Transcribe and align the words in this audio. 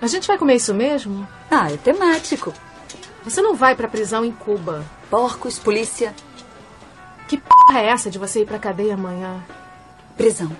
A 0.00 0.06
gente 0.06 0.26
vai 0.28 0.36
comer 0.38 0.56
isso 0.56 0.74
mesmo? 0.74 1.26
Ah, 1.50 1.70
é 1.72 1.76
temático. 1.76 2.52
Você 3.24 3.40
não 3.42 3.54
vai 3.54 3.74
pra 3.74 3.88
prisão 3.88 4.24
em 4.24 4.32
Cuba. 4.32 4.84
Porcos, 5.10 5.58
polícia. 5.58 6.14
Que 7.26 7.38
porra 7.38 7.80
é 7.80 7.88
essa 7.88 8.10
de 8.10 8.18
você 8.18 8.42
ir 8.42 8.46
pra 8.46 8.58
cadeia 8.58 8.94
amanhã? 8.94 9.42
Prisão, 10.16 10.54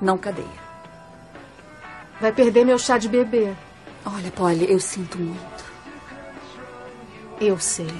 não 0.00 0.16
cadeia. 0.16 0.68
Vai 2.20 2.32
perder 2.32 2.64
meu 2.64 2.78
chá 2.78 2.98
de 2.98 3.08
bebê. 3.08 3.52
Olha, 4.04 4.30
Polly, 4.30 4.70
eu 4.70 4.80
sinto 4.80 5.18
muito. 5.18 5.64
Eu 7.40 7.58
sei. 7.58 7.92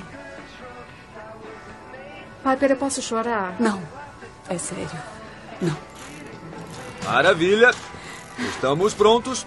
Piper, 2.42 2.70
eu 2.70 2.76
posso 2.76 3.02
chorar? 3.02 3.56
Não, 3.60 3.80
é 4.48 4.56
sério. 4.56 4.90
Não. 5.60 5.76
Maravilha. 7.04 7.72
Estamos 8.38 8.94
prontos. 8.94 9.46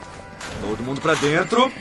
Todo 0.62 0.84
mundo 0.84 1.02
pra 1.02 1.16
dentro. 1.16 1.71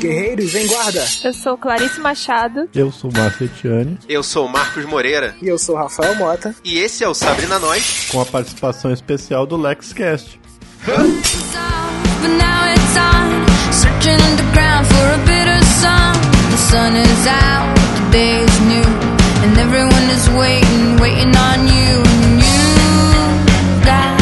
Guerreiros 0.00 0.54
em 0.54 0.66
guarda. 0.66 1.06
Eu 1.22 1.32
sou 1.32 1.56
Clarice 1.58 2.00
Machado. 2.00 2.68
Eu 2.74 2.90
sou 2.90 3.12
Márcio 3.12 3.44
Etiane. 3.44 3.98
Eu 4.08 4.22
sou 4.22 4.48
Marcos 4.48 4.84
Moreira. 4.86 5.36
E 5.40 5.46
eu 5.46 5.58
sou 5.58 5.76
Rafael 5.76 6.16
Mota. 6.16 6.54
E 6.64 6.78
esse 6.78 7.04
é 7.04 7.08
o 7.08 7.14
Sabrina 7.14 7.58
Nós. 7.58 8.08
Com 8.10 8.20
a 8.20 8.26
participação 8.26 8.90
especial 8.92 9.46
do 9.46 9.56
LexCast. 9.56 10.40
But 10.86 11.30
sun. 16.70 16.94
Is 16.94 17.26
out, 17.26 17.74
the 17.96 18.10
day 18.12 18.44
is 18.44 18.60
new, 18.60 18.90
and 19.42 19.58
everyone 19.58 20.06
is 20.16 20.28
waiting, 20.30 20.96
waiting 21.02 21.34
on 21.34 21.66
you. 21.66 22.02
And 22.22 22.40
you 22.46 22.62
got 23.84 24.18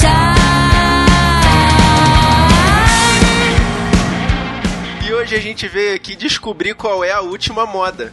time. 0.00 0.24
E 5.06 5.12
hoje 5.12 5.36
a 5.36 5.40
gente 5.40 5.68
veio 5.68 5.94
aqui 5.94 6.16
descobrir 6.16 6.74
qual 6.74 7.04
é 7.04 7.12
a 7.12 7.20
última 7.20 7.66
moda. 7.66 8.10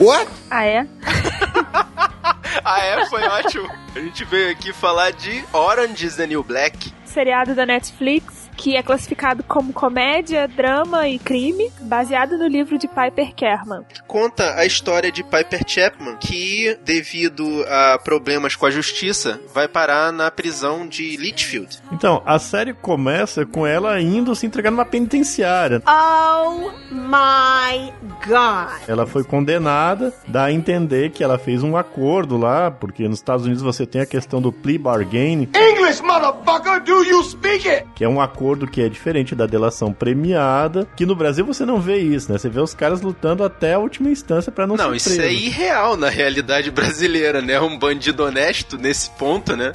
What? 0.00 0.28
Ah, 0.50 0.64
é? 0.64 0.84
ah, 2.64 2.80
é? 2.80 3.06
Foi 3.06 3.22
ótimo. 3.22 3.70
A 3.94 4.00
gente 4.00 4.24
veio 4.24 4.50
aqui 4.50 4.72
falar 4.72 5.12
de 5.12 5.44
Orange 5.52 6.06
is 6.06 6.16
the 6.16 6.26
New 6.26 6.42
Black. 6.42 6.92
Seriado 7.04 7.54
da 7.54 7.64
Netflix 7.64 8.41
que 8.62 8.76
é 8.76 8.82
classificado 8.82 9.42
como 9.42 9.72
comédia, 9.72 10.46
drama 10.46 11.08
e 11.08 11.18
crime, 11.18 11.72
baseado 11.80 12.38
no 12.38 12.46
livro 12.46 12.78
de 12.78 12.86
Piper 12.86 13.34
Kerman. 13.34 13.82
Conta 14.06 14.54
a 14.54 14.64
história 14.64 15.10
de 15.10 15.24
Piper 15.24 15.64
Chapman, 15.66 16.16
que, 16.18 16.78
devido 16.84 17.44
a 17.66 17.98
problemas 17.98 18.54
com 18.54 18.64
a 18.64 18.70
justiça, 18.70 19.40
vai 19.52 19.66
parar 19.66 20.12
na 20.12 20.30
prisão 20.30 20.86
de 20.86 21.16
Litchfield. 21.16 21.80
Então, 21.90 22.22
a 22.24 22.38
série 22.38 22.72
começa 22.72 23.44
com 23.44 23.66
ela 23.66 24.00
indo 24.00 24.32
se 24.36 24.46
entregar 24.46 24.70
numa 24.70 24.84
penitenciária. 24.84 25.82
Oh 25.84 26.70
my 26.92 27.92
god! 28.24 28.80
Ela 28.86 29.08
foi 29.08 29.24
condenada, 29.24 30.14
dá 30.28 30.44
a 30.44 30.52
entender 30.52 31.10
que 31.10 31.24
ela 31.24 31.36
fez 31.36 31.64
um 31.64 31.76
acordo 31.76 32.36
lá, 32.36 32.70
porque 32.70 33.08
nos 33.08 33.18
Estados 33.18 33.44
Unidos 33.44 33.62
você 33.62 33.84
tem 33.84 34.02
a 34.02 34.06
questão 34.06 34.40
do 34.40 34.52
plea 34.52 34.78
bargain. 34.78 35.48
English, 35.52 36.00
motherfucker, 36.00 36.80
do 36.84 37.02
you 37.02 37.24
speak 37.24 37.68
it? 37.68 37.88
Que 37.96 38.04
é 38.04 38.08
um 38.08 38.20
acordo 38.20 38.51
que 38.66 38.80
é 38.80 38.88
diferente 38.88 39.34
da 39.34 39.46
delação 39.46 39.92
premiada, 39.92 40.86
que 40.96 41.06
no 41.06 41.14
Brasil 41.14 41.44
você 41.44 41.64
não 41.64 41.80
vê 41.80 41.98
isso, 41.98 42.30
né? 42.30 42.38
Você 42.38 42.48
vê 42.48 42.60
os 42.60 42.74
caras 42.74 43.00
lutando 43.00 43.44
até 43.44 43.74
a 43.74 43.78
última 43.78 44.10
instância 44.10 44.52
para 44.52 44.66
não, 44.66 44.76
não 44.76 44.98
ser 44.98 45.10
isso 45.12 45.20
é 45.20 45.32
irreal 45.32 45.96
na 45.96 46.08
realidade 46.08 46.70
brasileira, 46.70 47.40
né? 47.40 47.60
Um 47.60 47.78
bandido 47.78 48.24
honesto 48.24 48.78
nesse 48.78 49.10
ponto, 49.10 49.56
né? 49.56 49.72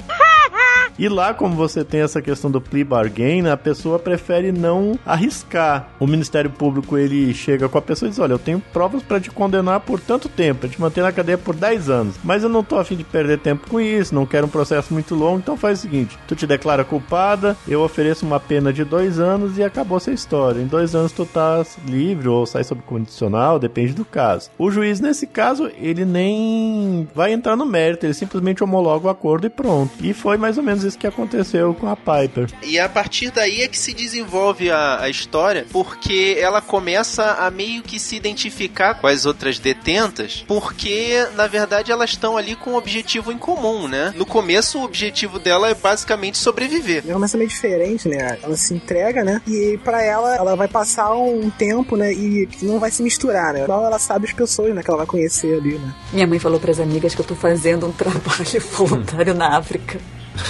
E 0.98 1.08
lá, 1.08 1.32
como 1.32 1.54
você 1.54 1.84
tem 1.84 2.00
essa 2.00 2.20
questão 2.20 2.50
do 2.50 2.60
plea 2.60 2.84
bargain, 2.84 3.46
a 3.46 3.56
pessoa 3.56 4.00
prefere 4.00 4.50
não 4.50 4.98
arriscar. 5.06 5.90
O 6.00 6.08
Ministério 6.08 6.50
Público 6.50 6.98
ele 6.98 7.32
chega 7.32 7.68
com 7.68 7.78
a 7.78 7.82
pessoa 7.82 8.08
e 8.08 8.10
diz: 8.10 8.18
Olha, 8.18 8.32
eu 8.32 8.38
tenho 8.38 8.60
provas 8.72 9.00
para 9.00 9.20
te 9.20 9.30
condenar 9.30 9.78
por 9.80 10.00
tanto 10.00 10.28
tempo, 10.28 10.62
pra 10.62 10.68
te 10.68 10.80
manter 10.80 11.02
na 11.02 11.12
cadeia 11.12 11.38
por 11.38 11.54
10 11.54 11.88
anos, 11.88 12.16
mas 12.24 12.42
eu 12.42 12.48
não 12.48 12.64
tô 12.64 12.76
afim 12.76 12.96
de 12.96 13.04
perder 13.04 13.38
tempo 13.38 13.68
com 13.68 13.80
isso, 13.80 14.12
não 14.12 14.26
quero 14.26 14.46
um 14.46 14.50
processo 14.50 14.92
muito 14.92 15.14
longo, 15.14 15.38
então 15.38 15.56
faz 15.56 15.78
o 15.78 15.82
seguinte: 15.82 16.18
tu 16.26 16.34
te 16.34 16.48
declara 16.48 16.82
culpada, 16.82 17.56
eu 17.68 17.80
ofereço 17.80 18.26
uma 18.26 18.40
pena 18.40 18.67
de 18.72 18.84
dois 18.84 19.18
anos 19.18 19.58
e 19.58 19.62
acabou 19.62 19.98
essa 19.98 20.10
história. 20.10 20.60
Em 20.60 20.66
dois 20.66 20.94
anos 20.94 21.12
tu 21.12 21.24
tá 21.24 21.64
livre 21.86 22.28
ou 22.28 22.46
sai 22.46 22.64
sob 22.64 22.82
condicional, 22.82 23.58
depende 23.58 23.92
do 23.92 24.04
caso. 24.04 24.50
O 24.58 24.70
juiz, 24.70 25.00
nesse 25.00 25.26
caso, 25.26 25.70
ele 25.78 26.04
nem 26.04 27.08
vai 27.14 27.32
entrar 27.32 27.56
no 27.56 27.66
mérito, 27.66 28.06
ele 28.06 28.14
simplesmente 28.14 28.62
homologa 28.62 29.06
o 29.06 29.10
acordo 29.10 29.46
e 29.46 29.50
pronto. 29.50 29.92
E 30.02 30.12
foi 30.12 30.36
mais 30.36 30.58
ou 30.58 30.64
menos 30.64 30.84
isso 30.84 30.98
que 30.98 31.06
aconteceu 31.06 31.74
com 31.74 31.88
a 31.88 31.96
Piper. 31.96 32.48
E 32.62 32.78
a 32.78 32.88
partir 32.88 33.30
daí 33.30 33.62
é 33.62 33.68
que 33.68 33.78
se 33.78 33.92
desenvolve 33.92 34.70
a, 34.70 35.02
a, 35.02 35.10
história, 35.10 35.66
porque 35.70 36.36
ela 36.40 36.60
começa 36.60 37.32
a 37.34 37.50
meio 37.50 37.82
que 37.82 37.98
se 37.98 38.16
identificar 38.16 38.94
com 38.94 39.06
as 39.06 39.26
outras 39.26 39.58
detentas, 39.58 40.44
porque 40.46 41.26
na 41.34 41.46
verdade 41.46 41.92
elas 41.92 42.10
estão 42.10 42.36
ali 42.36 42.54
com 42.54 42.72
um 42.72 42.76
objetivo 42.76 43.32
em 43.32 43.38
comum, 43.38 43.88
né? 43.88 44.12
No 44.16 44.26
começo 44.26 44.78
o 44.78 44.84
objetivo 44.84 45.38
dela 45.38 45.68
é 45.68 45.74
basicamente 45.74 46.38
sobreviver. 46.38 47.02
Ela 47.04 47.14
começa 47.14 47.36
meio 47.36 47.48
diferente, 47.48 48.08
né? 48.08 48.38
Ela 48.42 48.56
se 48.58 48.74
entrega, 48.74 49.24
né? 49.24 49.40
E 49.46 49.78
para 49.84 50.02
ela, 50.02 50.36
ela 50.36 50.56
vai 50.56 50.68
passar 50.68 51.12
um 51.14 51.50
tempo, 51.50 51.96
né? 51.96 52.12
E 52.12 52.48
não 52.62 52.78
vai 52.78 52.90
se 52.90 53.02
misturar, 53.02 53.52
né? 53.52 53.62
Então 53.62 53.84
ela 53.84 53.98
sabe 53.98 54.26
as 54.26 54.32
pessoas, 54.32 54.74
né? 54.74 54.82
Que 54.82 54.90
ela 54.90 54.98
vai 54.98 55.06
conhecer 55.06 55.58
ali, 55.58 55.78
né? 55.78 55.94
Minha 56.12 56.26
mãe 56.26 56.38
falou 56.38 56.60
para 56.60 56.70
as 56.70 56.80
amigas 56.80 57.14
que 57.14 57.20
eu 57.20 57.26
tô 57.26 57.34
fazendo 57.34 57.86
um 57.86 57.92
trabalho 57.92 58.60
voluntário 58.72 59.34
na 59.34 59.56
África. 59.56 59.98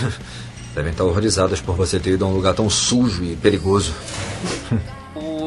Devem 0.75 0.93
estar 0.93 1.05
horrorizadas 1.05 1.61
por 1.61 1.75
você 1.75 1.99
ter 1.99 2.11
ido 2.11 2.25
a 2.25 2.29
um 2.29 2.35
lugar 2.35 2.55
tão 2.55 2.69
sujo 2.69 3.25
e 3.25 3.37
perigoso. 3.37 3.95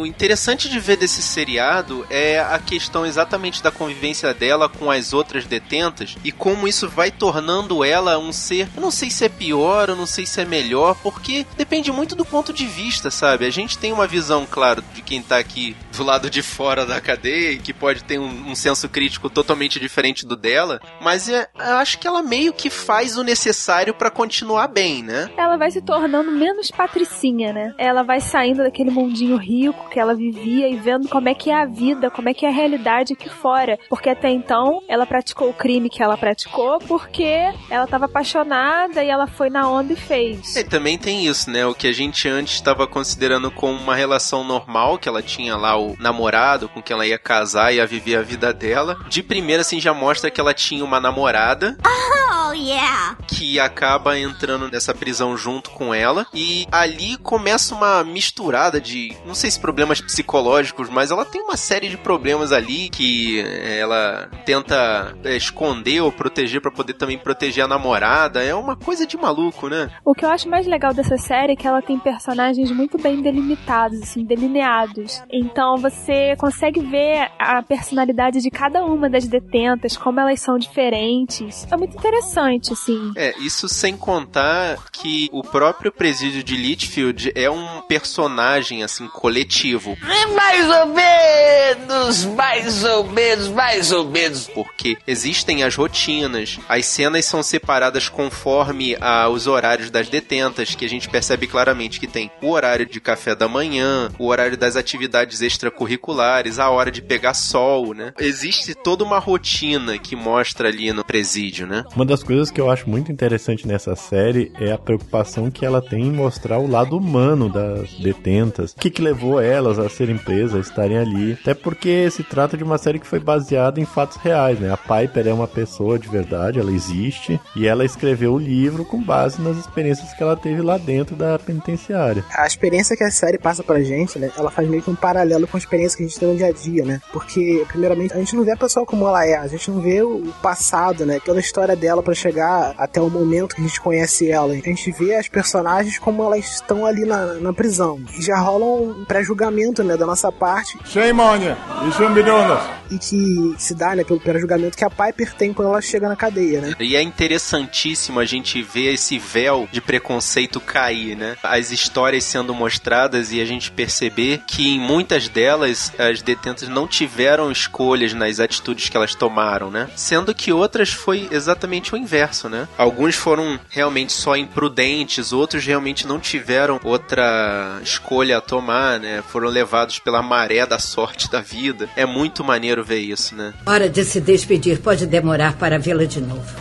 O 0.02 0.06
interessante 0.08 0.68
de 0.68 0.80
ver 0.80 0.98
desse 0.98 1.22
seriado 1.22 2.08
é 2.10 2.40
a 2.40 2.58
questão 2.58 3.06
exatamente 3.06 3.62
da 3.62 3.70
convivência 3.70 4.34
dela 4.34 4.68
com 4.68 4.90
as 4.90 5.14
outras 5.14 5.46
detentas 5.46 6.16
e 6.24 6.32
como 6.32 6.68
isso 6.68 6.90
vai 6.90 7.12
tornando 7.12 7.84
ela 7.84 8.18
um 8.18 8.34
ser. 8.34 8.68
Eu 8.76 8.82
não 8.82 8.90
sei 8.90 9.12
se 9.12 9.26
é 9.26 9.30
pior, 9.30 9.90
eu 9.90 9.96
não 9.96 10.08
sei 10.08 10.26
se 10.26 10.42
é 10.42 10.46
melhor, 10.46 10.98
porque 11.04 11.46
depende 11.56 11.92
muito 11.92 12.16
do 12.16 12.26
ponto 12.26 12.52
de 12.52 12.66
vista, 12.66 13.12
sabe? 13.12 13.46
A 13.46 13.52
gente 13.52 13.78
tem 13.78 13.94
uma 13.94 14.08
visão, 14.08 14.48
claro, 14.50 14.84
de 14.96 15.04
quem 15.04 15.22
tá 15.22 15.38
aqui 15.38 15.78
do 15.96 16.04
lado 16.04 16.32
de 16.32 16.42
fora 16.42 16.84
da 16.84 17.00
cadeia 17.00 17.52
e 17.52 17.60
que 17.60 17.72
pode 17.72 18.04
ter 18.04 18.18
um, 18.18 18.50
um 18.50 18.56
senso 18.56 18.90
crítico 18.90 19.30
totalmente 19.30 19.80
diferente 19.80 20.26
do 20.26 20.36
dela, 20.36 20.82
mas 21.00 21.30
é, 21.30 21.48
eu 21.60 21.78
acho 21.78 22.00
que 22.00 22.08
ela 22.08 22.24
meio 22.24 22.54
que 22.54 22.72
faz 22.72 23.18
o 23.18 23.24
necessário 23.24 23.94
para 23.94 24.10
continuar 24.10 24.68
bem, 24.68 25.04
né? 25.04 25.30
Ela 25.38 25.58
vai 25.58 25.70
se 25.70 25.80
tornando 25.80 26.32
menos 26.32 26.72
patricinha, 26.72 27.54
né? 27.54 27.76
Ela 27.78 28.02
vai 28.02 28.20
saindo 28.20 28.64
daquele 28.64 28.90
mundinho 28.90 29.38
rico 29.38 29.91
que 29.92 30.00
ela 30.00 30.16
vivia 30.16 30.68
e 30.70 30.76
vendo 30.76 31.10
como 31.10 31.30
é 31.30 31.34
que 31.34 31.50
é 31.50 31.62
a 31.62 31.66
vida, 31.66 32.10
como 32.10 32.30
é 32.30 32.34
que 32.34 32.46
é 32.46 32.50
a 32.50 32.52
realidade 32.52 33.14
aqui 33.14 33.30
fora. 33.30 33.78
Porque 33.90 34.10
até 34.10 34.30
então 34.30 34.82
ela 34.88 35.06
praticou 35.06 35.50
o 35.50 35.54
crime 35.54 35.90
que 35.90 36.02
ela 36.02 36.18
praticou 36.18 36.80
porque 36.80 37.52
ela 37.70 37.86
estava 37.86 38.06
apaixonada 38.06 39.04
e 39.04 39.10
ela 39.10 39.28
foi 39.28 39.50
na 39.50 39.70
onda 39.70 39.94
e 39.94 39.96
fez. 39.96 40.56
E 40.56 40.64
também 40.64 40.98
tem 40.98 41.26
isso, 41.26 41.50
né? 41.50 41.66
O 41.66 41.76
que 41.76 41.88
a 41.88 41.92
gente 41.92 42.28
antes 42.28 42.54
estava 42.54 42.88
considerando 42.88 43.52
como 43.52 43.78
uma 43.78 43.96
relação 43.96 44.44
normal, 44.44 44.98
que 44.98 45.10
ela 45.10 45.22
tinha 45.22 45.56
lá 45.56 45.78
o 45.78 45.96
namorado 46.00 46.70
com 46.70 46.82
quem 46.82 46.94
ela 46.94 47.06
ia 47.06 47.20
casar 47.20 47.74
e 47.74 47.78
ia 47.78 47.86
viver 47.86 48.16
a 48.16 48.22
vida 48.22 48.54
dela. 48.54 48.98
De 49.10 49.22
primeira, 49.22 49.62
assim, 49.62 49.80
já 49.80 49.94
mostra 49.94 50.32
que 50.32 50.40
ela 50.40 50.54
tinha 50.54 50.84
uma 50.84 51.00
namorada. 51.00 51.78
Oh, 51.86 52.21
yeah! 52.62 53.18
Que 53.28 53.60
acaba 53.60 54.18
entrando 54.18 54.70
nessa 54.70 54.94
prisão 54.94 55.36
junto 55.36 55.70
com 55.72 55.94
ela. 55.94 56.26
E 56.34 56.68
ali 56.72 57.18
começa 57.18 57.74
uma 57.76 58.04
misturada 58.04 58.80
de, 58.80 59.16
não 59.26 59.34
sei 59.34 59.50
se 59.50 59.60
problemas 59.60 60.02
psicológicos, 60.02 60.90
mas 60.90 61.12
ela 61.12 61.26
tem 61.26 61.42
uma 61.42 61.58
série 61.58 61.90
de 61.90 61.98
problemas 61.98 62.52
ali 62.52 62.90
que 62.90 63.44
ela 63.80 64.30
tenta 64.46 65.16
esconder 65.26 66.02
ou 66.02 66.12
proteger 66.12 66.62
para 66.62 66.72
poder 66.72 66.94
também 66.94 67.18
proteger 67.18 67.64
a 67.64 67.68
namorada. 67.68 68.44
É 68.44 68.54
uma 68.54 68.76
coisa 68.76 69.06
de 69.06 69.18
maluco, 69.18 69.68
né? 69.68 69.90
O 70.06 70.14
que 70.14 70.26
eu 70.26 70.30
acho 70.30 70.50
mais 70.50 70.68
legal 70.68 70.94
dessa 70.94 71.18
série 71.18 71.54
é 71.54 71.56
que 71.56 71.68
ela 71.68 71.82
tem 71.82 71.98
personagens 71.98 72.72
muito 72.72 72.98
bem 72.98 73.22
delimitados, 73.22 74.02
assim, 74.02 74.24
delineados. 74.24 75.22
Então 75.32 75.78
você 75.78 76.36
consegue 76.38 76.80
ver 76.82 77.32
a 77.40 77.62
personalidade 77.62 78.42
de 78.42 78.50
cada 78.50 78.84
uma 78.84 79.10
das 79.10 79.28
detentas, 79.28 79.98
como 79.98 80.20
elas 80.20 80.40
são 80.42 80.58
diferentes. 80.58 81.68
É 81.72 81.78
muito 81.78 81.98
interessante. 81.98 82.51
Interessante, 82.52 82.74
assim. 82.74 83.12
É, 83.16 83.34
isso 83.40 83.68
sem 83.68 83.96
contar 83.96 84.78
que 84.92 85.30
o 85.32 85.42
próprio 85.42 85.92
presídio 85.92 86.44
de 86.44 86.56
Litchfield 86.56 87.32
é 87.36 87.50
um 87.50 87.82
personagem, 87.82 88.84
assim, 88.84 89.08
coletivo. 89.08 89.98
Mais 90.36 90.70
ou 90.70 90.86
menos, 90.88 92.26
mais 92.26 92.84
ou 92.84 93.04
menos, 93.06 93.48
mais 93.48 93.92
ou 93.92 94.06
menos. 94.06 94.48
Porque 94.48 94.98
existem 95.08 95.64
as 95.64 95.76
rotinas, 95.76 96.60
as 96.68 96.86
cenas 96.86 97.26
são 97.26 97.42
separadas 97.42 98.10
conforme 98.10 98.96
ah, 99.00 99.30
os 99.30 99.48
horários 99.48 99.90
das 99.90 100.10
detentas, 100.10 100.76
que 100.76 100.86
a 100.86 100.90
gente 100.90 101.10
percebe 101.10 101.48
claramente 101.48 102.00
que 102.00 102.08
tem 102.08 102.32
o 102.42 102.50
horário 102.52 102.86
de 102.86 103.00
café 103.00 103.36
da 103.36 103.48
manhã, 103.48 104.10
o 104.20 104.28
horário 104.28 104.58
das 104.58 104.76
atividades 104.76 105.42
extracurriculares, 105.42 106.60
a 106.60 106.70
hora 106.70 106.92
de 106.92 107.02
pegar 107.02 107.34
sol, 107.34 107.94
né? 107.94 108.14
Existe 108.20 108.74
toda 108.74 109.04
uma 109.04 109.20
rotina 109.20 109.98
que 109.98 110.16
mostra 110.16 110.70
ali 110.70 110.92
no 110.92 111.04
presídio, 111.04 111.68
né? 111.68 111.84
Uma 111.96 112.06
das 112.06 112.24
coisas 112.24 112.41
que 112.50 112.62
eu 112.62 112.72
acho 112.72 112.90
muito 112.90 113.12
interessante 113.12 113.68
nessa 113.68 113.96
série 113.96 114.52
é 114.60 114.72
a 114.72 114.78
preocupação 114.78 115.52
que 115.52 115.66
ela 115.66 115.82
tem 115.82 116.08
em 116.08 116.12
mostrar 116.12 116.58
o 116.58 116.68
lado 116.68 116.98
humano 116.98 117.50
das 117.50 117.94
detentas. 117.96 118.72
O 118.72 118.76
que, 118.78 118.90
que 118.90 119.02
levou 119.02 119.40
elas 119.40 119.78
a 119.78 119.90
serem 119.90 120.18
presas, 120.18 120.56
a 120.56 120.60
estarem 120.60 120.98
ali. 120.98 121.34
Até 121.34 121.54
porque 121.54 122.10
se 122.10 122.24
trata 122.24 122.58
de 122.58 122.64
uma 122.64 122.78
série 122.78 123.00
que 123.00 123.08
foi 123.08 123.20
baseada 123.20 123.80
em 123.80 123.86
fatos 123.86 124.18
reais, 124.18 124.60
né? 124.60 124.72
A 124.72 124.78
Piper 124.78 125.28
é 125.28 125.34
uma 125.34 125.48
pessoa 125.48 126.00
de 126.00 126.08
verdade, 126.08 126.60
ela 126.60 126.72
existe, 126.72 127.40
e 127.56 127.68
ela 127.68 127.84
escreveu 127.84 128.34
o 128.34 128.40
livro 128.40 128.86
com 128.86 129.02
base 129.02 129.42
nas 129.42 129.58
experiências 129.58 130.14
que 130.14 130.24
ela 130.24 130.38
teve 130.38 130.62
lá 130.62 130.78
dentro 130.78 131.16
da 131.16 131.38
penitenciária. 131.38 132.24
A 132.34 132.48
experiência 132.48 132.96
que 132.96 133.04
a 133.04 133.12
série 133.12 133.38
passa 133.38 133.64
pra 133.64 133.82
gente, 133.82 134.18
né? 134.18 134.32
Ela 134.38 134.50
faz 134.50 134.68
meio 134.68 134.82
que 134.82 134.90
um 134.90 134.96
paralelo 134.96 135.48
com 135.48 135.58
a 135.58 135.60
experiência 135.60 135.98
que 135.98 136.04
a 136.04 136.08
gente 136.08 136.20
tem 136.20 136.30
no 136.30 136.38
dia 136.38 136.48
a 136.48 136.52
dia, 136.52 136.86
né? 136.86 137.02
Porque, 137.12 137.66
primeiramente, 137.68 138.14
a 138.14 138.18
gente 138.18 138.36
não 138.36 138.44
vê 138.44 138.52
a 138.52 138.58
pessoa 138.58 138.86
como 138.86 139.08
ela 139.08 139.26
é, 139.26 139.36
a 139.36 139.48
gente 139.48 139.70
não 139.70 139.82
vê 139.82 140.02
o 140.02 140.32
passado, 140.42 141.06
né? 141.06 141.20
Toda 141.24 141.40
a 141.40 141.42
história 141.42 141.76
dela 141.76 142.02
pra 142.02 142.14
chegar 142.14 142.31
até 142.40 143.02
o 143.02 143.10
momento 143.10 143.56
que 143.56 143.62
a 143.62 143.64
gente 143.64 143.82
conhece 143.82 144.30
ela. 144.30 144.54
A 144.54 144.56
gente 144.56 144.92
vê 144.92 145.16
as 145.16 145.28
personagens 145.28 145.98
como 145.98 146.24
elas 146.24 146.46
estão 146.46 146.86
ali 146.86 147.06
na, 147.06 147.34
na 147.36 147.54
prisão. 147.54 148.00
E 148.18 148.22
já 148.22 148.38
rola 148.38 148.66
um 148.66 149.06
pré-julgamento, 149.06 149.84
né? 149.84 149.98
Da 149.98 150.06
nossa 150.06 150.32
parte. 150.32 150.78
Shame 150.86 151.20
on 151.20 151.36
you. 151.36 151.56
You 151.86 151.92
shouldn't. 151.94 152.81
E 152.92 152.98
que 152.98 153.56
se 153.58 153.74
dá, 153.74 153.96
né? 153.96 154.04
Pelo 154.04 154.20
pré-julgamento 154.20 154.78
que 154.78 154.84
a 154.84 154.90
Piper 154.90 155.34
tem 155.34 155.54
quando 155.54 155.70
ela 155.70 155.82
chega 155.82 156.10
na 156.10 156.16
cadeia, 156.16 156.62
né? 156.62 156.74
E 156.80 156.96
é 156.96 157.02
interessantíssimo 157.02 158.20
a 158.20 158.26
gente 158.26 158.62
ver 158.62 158.94
esse 158.94 159.18
véu 159.18 159.68
de 159.72 159.80
preconceito 159.80 160.60
cair, 160.60 161.16
né? 161.16 161.38
As 161.42 161.72
histórias 161.72 162.24
sendo 162.24 162.54
mostradas 162.54 163.32
e 163.32 163.40
a 163.42 163.46
gente 163.46 163.72
perceber 163.72 164.42
que 164.46 164.76
em 164.76 164.80
muitas 164.80 165.28
delas 165.28 165.92
as 165.98 166.22
detentas 166.22 166.68
não 166.68 166.88
tiveram 166.88 167.52
escolhas 167.52 168.14
nas 168.14 168.40
atitudes 168.40 168.90
que 168.90 168.98
elas 168.98 169.16
tomaram, 169.16 169.72
né? 169.72 169.90
Sendo 169.96 170.34
que 170.36 170.52
outras 170.52 170.90
foi 170.90 171.28
exatamente 171.32 171.94
o 171.94 171.98
inverso, 171.98 172.50
né? 172.50 172.68
Alguns 172.78 173.16
foram 173.16 173.60
realmente 173.70 174.12
só 174.12 174.36
imprudentes, 174.36 175.32
outros 175.32 175.66
realmente 175.66 176.06
não 176.06 176.20
tiveram 176.20 176.80
outra 176.84 177.80
escolha 177.82 178.38
a 178.38 178.42
tomar, 178.42 179.00
né? 179.00 179.24
Foram 179.30 179.48
levados 179.48 180.00
pela 180.00 180.22
maré 180.22 180.66
da 180.66 180.80
sorte 180.80 181.32
da 181.32 181.42
vida. 181.42 181.90
É 181.96 182.06
muito 182.06 182.44
maneiro 182.44 182.81
ver 182.84 183.00
isso, 183.00 183.36
né? 183.36 183.54
Hora 183.66 183.90
de 183.90 184.04
se 184.04 184.20
despedir. 184.22 184.80
Pode 184.80 185.06
demorar 185.06 185.58
para 185.58 185.78
vê-la 185.80 186.06
de 186.06 186.22
novo. 186.22 186.56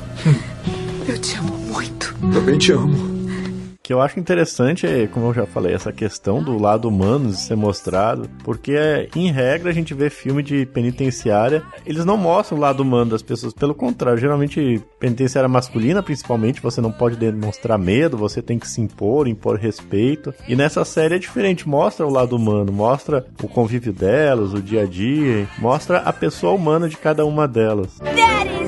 Eu 1.09 1.19
te 1.19 1.37
amo 1.37 1.57
muito. 1.57 2.15
Também 2.33 2.59
te 2.59 2.73
amo. 2.73 3.20
Que 3.91 3.95
eu 3.95 4.01
acho 4.01 4.21
interessante 4.21 4.87
é, 4.87 5.09
como 5.09 5.27
eu 5.27 5.35
já 5.35 5.47
falei, 5.47 5.75
essa 5.75 5.93
questão 5.93 6.41
do 6.41 6.57
lado 6.57 6.87
humano 6.87 7.29
de 7.29 7.37
ser 7.37 7.57
mostrado, 7.57 8.31
porque 8.45 9.09
em 9.17 9.33
regra 9.33 9.69
a 9.69 9.73
gente 9.73 9.93
vê 9.93 10.09
filme 10.09 10.45
de 10.45 10.65
penitenciária, 10.65 11.65
eles 11.85 12.05
não 12.05 12.17
mostram 12.17 12.57
o 12.57 12.61
lado 12.61 12.85
humano 12.85 13.11
das 13.11 13.21
pessoas, 13.21 13.53
pelo 13.53 13.75
contrário, 13.75 14.21
geralmente 14.21 14.81
penitenciária 15.01 15.49
masculina, 15.49 16.05
principalmente, 16.05 16.63
você 16.63 16.81
não 16.81 16.93
pode 16.93 17.17
demonstrar 17.17 17.77
medo, 17.81 18.17
você 18.17 18.41
tem 18.41 18.61
que 18.61 18.69
se 18.69 18.81
impor, 18.81 19.27
impor 19.27 19.57
respeito. 19.57 20.33
E 20.47 20.55
nessa 20.55 20.85
série 20.85 21.17
é 21.17 21.19
diferente, 21.19 21.69
mostra 21.69 22.07
o 22.07 22.13
lado 22.13 22.37
humano, 22.37 22.71
mostra 22.71 23.27
o 23.43 23.49
convívio 23.49 23.93
delas, 23.93 24.55
o 24.55 24.63
dia 24.63 24.83
a 24.83 24.87
dia, 24.87 25.49
mostra 25.59 25.99
a 25.99 26.13
pessoa 26.13 26.53
humana 26.53 26.89
de 26.89 26.97
cada 26.97 27.27
uma 27.27 27.49
delas. 27.49 28.01
Awesome! 28.01 28.60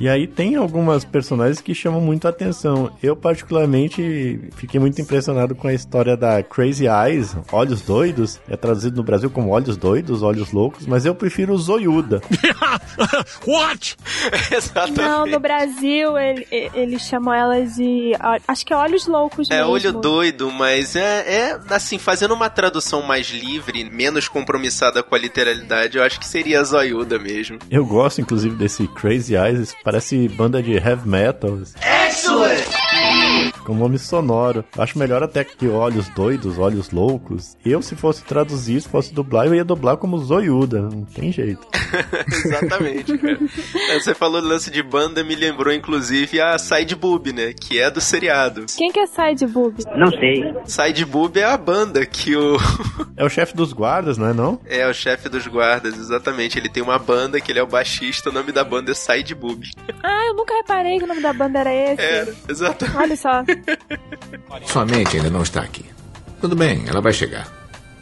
E 0.00 0.08
aí 0.08 0.26
tem 0.26 0.56
algumas 0.56 1.04
personagens 1.04 1.60
que 1.60 1.74
chamam 1.74 2.00
muito 2.00 2.26
a 2.26 2.30
atenção. 2.30 2.90
Eu, 3.02 3.14
particularmente, 3.14 4.40
fiquei 4.56 4.80
muito 4.80 5.00
impressionado 5.00 5.54
com 5.54 5.68
a 5.68 5.74
história 5.74 6.16
da 6.16 6.42
Crazy 6.42 6.86
Eyes, 6.86 7.36
Olhos 7.52 7.82
Doidos. 7.82 8.40
É 8.48 8.56
traduzido 8.56 8.96
no 8.96 9.02
Brasil 9.02 9.28
como 9.30 9.50
Olhos 9.50 9.76
Doidos, 9.76 10.22
Olhos 10.22 10.52
Loucos, 10.52 10.86
mas 10.86 11.04
eu 11.04 11.14
prefiro 11.14 11.56
Zoiuda. 11.58 12.20
What? 13.46 13.96
Exatamente. 14.50 15.00
Não, 15.00 15.26
no 15.26 15.38
Brasil 15.38 16.18
ele, 16.18 16.46
ele 16.50 16.98
chamam 16.98 17.32
elas 17.34 17.74
de. 17.76 18.12
Acho 18.48 18.64
que 18.66 18.72
é 18.72 18.76
olhos 18.76 19.06
loucos 19.06 19.50
É 19.50 19.58
mesmo. 19.58 19.72
olho 19.72 19.92
doido, 19.92 20.50
mas 20.50 20.96
é, 20.96 21.50
é 21.50 21.60
assim, 21.70 21.98
fazendo 21.98 22.32
uma 22.34 22.48
tradução 22.48 23.02
mais 23.02 23.28
livre, 23.30 23.84
menos 23.84 24.28
compromissada 24.28 25.02
com 25.02 25.14
a 25.14 25.18
literalidade, 25.18 25.98
eu 25.98 26.02
acho 26.04 26.18
que 26.18 26.26
seria 26.26 26.62
zoiuda 26.64 27.18
mesmo. 27.18 27.58
Eu 27.70 27.84
gosto, 27.84 28.20
inclusive, 28.20 28.54
desse 28.56 28.86
Crazy 28.88 29.34
Eyes, 29.34 29.74
parece 29.90 30.28
banda 30.28 30.62
de 30.62 30.78
heavy 30.78 31.08
metal. 31.08 31.64
Excellent! 31.82 32.69
Com 33.70 33.76
nome 33.76 34.00
sonoro. 34.00 34.64
Acho 34.76 34.98
melhor 34.98 35.22
até 35.22 35.44
que 35.44 35.68
Olhos 35.68 36.08
Doidos, 36.08 36.58
Olhos 36.58 36.90
Loucos. 36.90 37.56
Eu, 37.64 37.80
se 37.80 37.94
fosse 37.94 38.24
traduzir, 38.24 38.80
se 38.80 38.88
fosse 38.88 39.14
dublar, 39.14 39.46
eu 39.46 39.54
ia 39.54 39.64
dublar 39.64 39.96
como 39.96 40.18
Zoiuda. 40.18 40.80
Não 40.82 41.04
tem 41.04 41.30
jeito. 41.30 41.64
Exatamente, 42.26 43.16
cara. 43.16 43.38
Você 43.94 44.12
falou 44.12 44.42
do 44.42 44.48
lance 44.48 44.72
de 44.72 44.82
banda, 44.82 45.22
me 45.22 45.36
lembrou 45.36 45.72
inclusive 45.72 46.40
a 46.40 46.58
Side 46.58 46.96
Boob, 46.96 47.32
né? 47.32 47.52
Que 47.52 47.78
é 47.78 47.88
do 47.88 48.00
seriado. 48.00 48.66
Quem 48.76 48.90
que 48.90 48.98
é 48.98 49.06
Side 49.06 49.46
Boob? 49.46 49.84
Não 49.96 50.10
sei. 50.10 50.52
Side 50.64 51.04
Boob 51.04 51.38
é 51.38 51.44
a 51.44 51.56
banda 51.56 52.04
que 52.04 52.34
o. 52.34 52.56
É 53.16 53.24
o 53.24 53.28
chefe 53.28 53.54
dos 53.54 53.74
guardas, 53.74 54.16
não 54.16 54.28
é 54.28 54.32
não? 54.32 54.58
É 54.64 54.88
o 54.88 54.94
chefe 54.94 55.28
dos 55.28 55.46
guardas, 55.46 55.98
exatamente. 55.98 56.58
Ele 56.58 56.70
tem 56.70 56.82
uma 56.82 56.98
banda 56.98 57.38
que 57.38 57.52
ele 57.52 57.58
é 57.58 57.62
o 57.62 57.66
baixista, 57.66 58.30
o 58.30 58.32
nome 58.32 58.50
da 58.50 58.64
banda 58.64 58.92
é 58.92 58.94
Side 58.94 59.34
Boob. 59.34 59.68
Ah, 60.02 60.26
eu 60.28 60.34
nunca 60.34 60.54
reparei 60.54 60.96
que 60.96 61.04
o 61.04 61.06
nome 61.06 61.20
da 61.20 61.30
banda 61.30 61.58
era 61.58 61.74
esse. 61.74 62.00
É, 62.00 62.26
exatamente. 62.48 62.96
Olha 62.96 63.16
só. 63.16 63.44
Sua 64.66 64.84
mente 64.84 65.16
ainda 65.16 65.30
não 65.30 65.42
está 65.42 65.62
aqui. 65.62 65.84
Tudo 66.40 66.56
bem, 66.56 66.84
ela 66.86 67.00
vai 67.00 67.12
chegar. 67.12 67.48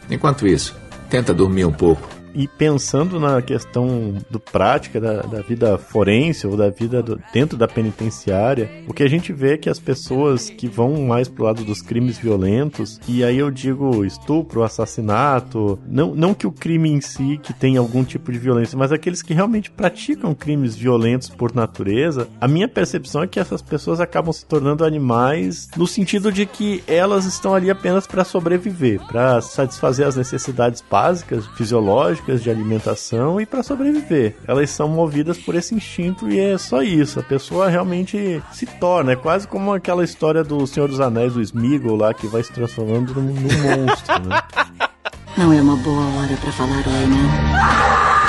Enquanto 0.09 0.47
isso, 0.47 0.75
tenta 1.09 1.33
dormir 1.33 1.65
um 1.65 1.71
pouco. 1.71 2.18
E 2.33 2.47
pensando 2.47 3.19
na 3.19 3.41
questão 3.41 4.13
do 4.29 4.39
prática 4.39 4.99
da, 4.99 5.21
da 5.23 5.41
vida 5.41 5.77
forense 5.77 6.45
ou 6.45 6.55
da 6.55 6.69
vida 6.69 7.01
do- 7.01 7.19
dentro 7.33 7.57
da 7.57 7.67
penitenciária, 7.67 8.69
o 8.87 8.93
que 8.93 9.03
a 9.03 9.09
gente 9.09 9.33
vê 9.33 9.53
é 9.53 9.57
que 9.57 9.69
as 9.69 9.79
pessoas 9.79 10.49
que 10.49 10.67
vão 10.67 11.01
mais 11.03 11.27
pro 11.27 11.45
lado 11.45 11.63
dos 11.63 11.81
crimes 11.81 12.17
violentos, 12.17 12.99
e 13.07 13.23
aí 13.23 13.37
eu 13.37 13.49
digo 13.49 14.05
estupro, 14.05 14.63
assassinato, 14.63 15.79
não, 15.87 16.13
não 16.13 16.33
que 16.33 16.47
o 16.47 16.51
crime 16.51 16.89
em 16.89 17.01
si 17.01 17.39
que 17.41 17.53
tem 17.53 17.77
algum 17.77 18.03
tipo 18.03 18.31
de 18.31 18.37
violência, 18.39 18.77
mas 18.77 18.91
aqueles 18.91 19.21
que 19.21 19.33
realmente 19.33 19.71
praticam 19.71 20.33
crimes 20.35 20.75
violentos 20.75 21.29
por 21.29 21.53
natureza, 21.55 22.27
a 22.39 22.47
minha 22.47 22.67
percepção 22.67 23.23
é 23.23 23.27
que 23.27 23.39
essas 23.39 23.61
pessoas 23.61 23.99
acabam 23.99 24.31
se 24.33 24.45
tornando 24.45 24.85
animais 24.85 25.69
no 25.75 25.87
sentido 25.87 26.31
de 26.31 26.45
que 26.45 26.83
elas 26.87 27.25
estão 27.25 27.53
ali 27.53 27.69
apenas 27.69 28.05
para 28.05 28.23
sobreviver, 28.23 28.99
para 29.07 29.41
satisfazer 29.41 30.05
as 30.07 30.15
necessidades 30.15 30.83
básicas, 30.89 31.45
fisiológicas, 31.57 32.18
de 32.41 32.49
alimentação 32.49 33.39
e 33.39 33.45
para 33.45 33.63
sobreviver. 33.63 34.35
Elas 34.47 34.69
são 34.69 34.87
movidas 34.87 35.37
por 35.37 35.55
esse 35.55 35.73
instinto 35.73 36.29
e 36.29 36.39
é 36.39 36.57
só 36.57 36.81
isso. 36.81 37.19
A 37.19 37.23
pessoa 37.23 37.69
realmente 37.69 38.41
se 38.51 38.65
torna, 38.65 39.13
é 39.13 39.15
quase 39.15 39.47
como 39.47 39.73
aquela 39.73 40.03
história 40.03 40.43
do 40.43 40.65
Senhor 40.67 40.87
dos 40.89 40.99
Anéis, 40.99 41.33
do 41.33 41.41
Smeagol 41.41 41.95
lá, 41.95 42.13
que 42.13 42.27
vai 42.27 42.43
se 42.43 42.51
transformando 42.51 43.13
num, 43.15 43.33
num 43.33 43.33
monstro, 43.33 44.19
né? 44.27 44.41
Não 45.37 45.53
é 45.53 45.61
uma 45.61 45.75
boa 45.77 46.05
hora 46.17 46.35
para 46.35 46.51
falar 46.51 46.77
oi, 46.77 47.07
né? 47.07 48.28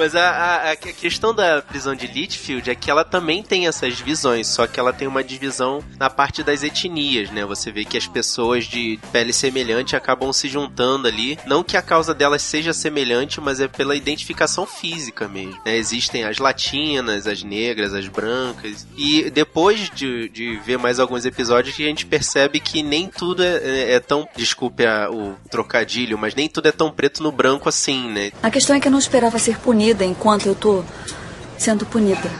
Mas 0.00 0.16
a, 0.16 0.30
a- 0.30 0.70
a 0.72 0.76
questão 0.76 1.34
da 1.34 1.60
prisão 1.62 1.94
de 1.94 2.06
Litchfield 2.06 2.70
é 2.70 2.74
que 2.74 2.90
ela 2.90 3.04
também 3.04 3.42
tem 3.42 3.66
essas 3.66 4.00
visões, 4.00 4.46
só 4.46 4.66
que 4.66 4.80
ela 4.80 4.92
tem 4.92 5.06
uma 5.06 5.22
divisão 5.22 5.84
na 5.98 6.08
parte 6.08 6.42
das 6.42 6.62
etnias, 6.62 7.30
né? 7.30 7.44
Você 7.44 7.70
vê 7.70 7.84
que 7.84 7.98
as 7.98 8.06
pessoas 8.06 8.64
de 8.64 8.98
pele 9.12 9.32
semelhante 9.32 9.94
acabam 9.94 10.32
se 10.32 10.48
juntando 10.48 11.06
ali. 11.06 11.38
Não 11.46 11.62
que 11.62 11.76
a 11.76 11.82
causa 11.82 12.14
delas 12.14 12.40
seja 12.42 12.72
semelhante, 12.72 13.40
mas 13.40 13.60
é 13.60 13.68
pela 13.68 13.94
identificação 13.94 14.66
física 14.66 15.28
mesmo. 15.28 15.58
né? 15.66 15.76
Existem 15.76 16.24
as 16.24 16.38
latinas, 16.38 17.26
as 17.26 17.42
negras, 17.42 17.92
as 17.92 18.08
brancas. 18.08 18.86
E 18.96 19.30
depois 19.30 19.90
de, 19.94 20.28
de 20.30 20.56
ver 20.64 20.78
mais 20.78 20.98
alguns 20.98 21.24
episódios, 21.26 21.74
a 21.74 21.82
gente 21.82 22.06
percebe 22.06 22.58
que 22.60 22.82
nem 22.82 23.06
tudo 23.08 23.42
é, 23.42 23.56
é- 23.62 23.92
é 23.94 24.00
tão. 24.00 24.26
Desculpe 24.36 24.86
a- 24.86 25.10
o 25.10 25.36
trocadilho, 25.50 26.16
mas 26.16 26.34
nem 26.34 26.48
tudo 26.48 26.68
é 26.68 26.72
tão 26.72 26.90
preto 26.90 27.22
no 27.22 27.30
branco 27.30 27.68
assim, 27.68 28.08
né? 28.08 28.32
A 28.42 28.50
questão 28.50 28.74
é 28.76 28.80
que 28.80 28.88
eu 28.88 28.92
não 28.92 28.98
esperava 28.98 29.38
ser 29.38 29.58
punida 29.90 30.04
enquanto 30.04 30.46
eu 30.46 30.54
tô 30.54 30.84
sendo 31.58 31.84
punida. 31.84 32.30